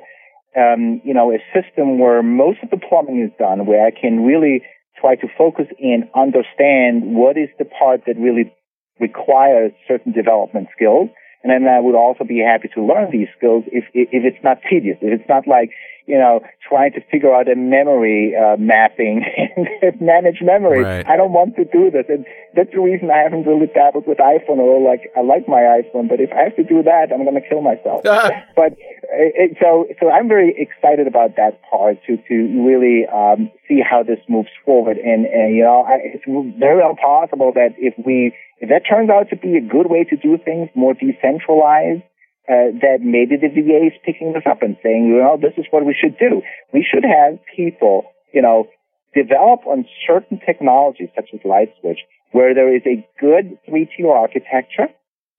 [0.56, 4.24] um, you know a system where most of the plumbing is done, where I can
[4.24, 4.62] really
[5.00, 8.52] try to focus and understand what is the part that really
[8.98, 11.08] requires certain development skills,
[11.42, 14.58] and then I would also be happy to learn these skills if if it's not
[14.68, 15.70] tedious, if it's not like
[16.10, 19.22] you know, trying to figure out a memory uh, mapping
[19.82, 20.82] and manage memory.
[20.82, 21.06] Right.
[21.06, 22.06] I don't want to do this.
[22.08, 22.26] And
[22.56, 26.08] that's the reason I haven't really dabbled with iPhone or like, I like my iPhone,
[26.08, 28.02] but if I have to do that, I'm going to kill myself.
[28.56, 28.74] but
[29.12, 34.02] it, so, so I'm very excited about that part to, to really, um, see how
[34.02, 34.98] this moves forward.
[34.98, 36.24] And, and you know, I, it's
[36.58, 40.04] very well possible that if we, if that turns out to be a good way
[40.04, 42.02] to do things, more decentralized,
[42.48, 45.66] uh, that maybe the VA is picking this up and saying, you know, this is
[45.70, 46.42] what we should do.
[46.72, 48.66] We should have people, you know,
[49.14, 52.02] develop on certain technologies such as LightSwitch
[52.32, 54.88] where there is a good three-tier architecture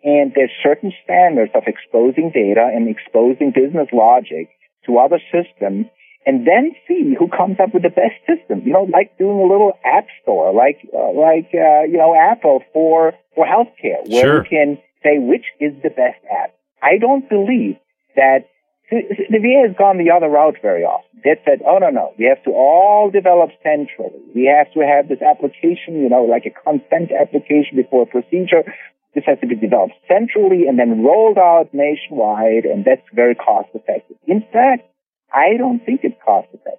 [0.04, 4.50] and there's certain standards of exposing data and exposing business logic
[4.86, 5.86] to other systems
[6.26, 8.62] and then see who comes up with the best system.
[8.66, 12.64] You know, like doing a little app store, like, uh, like, uh, you know, Apple
[12.74, 14.44] for, for healthcare where Sure.
[14.44, 16.54] you can say which is the best app.
[16.82, 17.78] I don't believe
[18.16, 18.50] that
[18.92, 21.22] the VA has gone the other route very often.
[21.24, 24.20] They said, oh, no, no, we have to all develop centrally.
[24.36, 28.66] We have to have this application, you know, like a consent application before a procedure.
[29.14, 33.68] This has to be developed centrally and then rolled out nationwide, and that's very cost
[33.74, 34.16] effective.
[34.26, 34.90] In fact,
[35.34, 36.78] I don't think it's cost effective.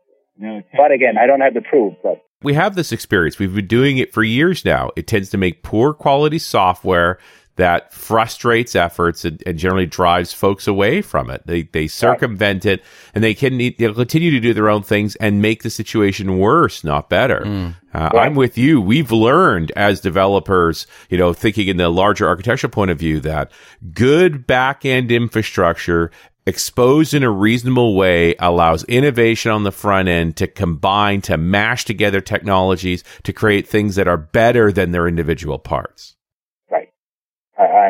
[0.77, 3.39] But again, I don't have the proof, but we have this experience.
[3.39, 4.91] We've been doing it for years now.
[4.97, 7.19] It tends to make poor quality software
[7.63, 11.47] that frustrates efforts and, and generally drives folks away from it.
[11.47, 12.83] They they circumvent it
[13.15, 16.83] and they can they'll continue to do their own things and make the situation worse,
[16.83, 17.47] not better.
[17.95, 18.81] Uh, I'm with you.
[18.81, 23.53] We've learned as developers, you know, thinking in the larger architectural point of view that
[23.95, 26.11] good back end infrastructure
[26.45, 31.85] exposed in a reasonable way allows innovation on the front end to combine to mash
[31.85, 36.17] together technologies to create things that are better than their individual parts.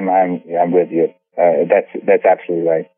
[0.09, 1.09] I'm, I'm, I'm with you.
[1.36, 2.90] Uh, that's, that's absolutely right.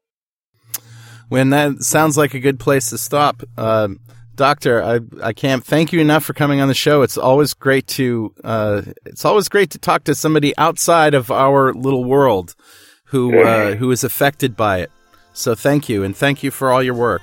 [1.28, 3.42] When that sounds like a good place to stop.
[3.56, 4.00] Um,
[4.36, 7.02] Doctor, I, I can't thank you enough for coming on the show.
[7.02, 11.72] It's always great to uh, it's always great to talk to somebody outside of our
[11.72, 12.56] little world
[13.04, 14.90] who uh, who is affected by it.
[15.34, 17.22] So thank you, and thank you for all your work.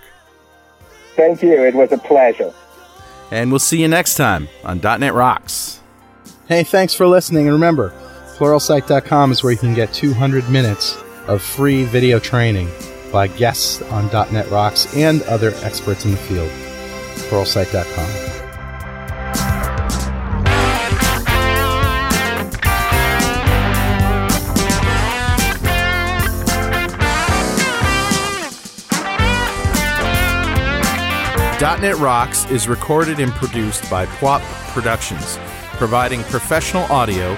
[1.17, 1.61] Thank you.
[1.63, 2.53] It was a pleasure.
[3.29, 5.81] And we'll see you next time on .NET Rocks.
[6.47, 7.47] Hey, thanks for listening.
[7.47, 7.93] And remember,
[8.41, 12.67] pluralsight.com is where you can get 200 minutes of free video training
[13.11, 16.49] by guests on .NET Rocks and other experts in the field.
[17.29, 18.39] pluralsight.com.
[31.79, 34.41] .NET Rocks is recorded and produced by PWOP
[34.73, 35.37] Productions,
[35.77, 37.37] providing professional audio,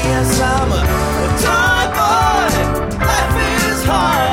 [0.05, 0.85] Yes, I'm a
[1.41, 2.53] toy boy.
[3.03, 4.26] Life is hard.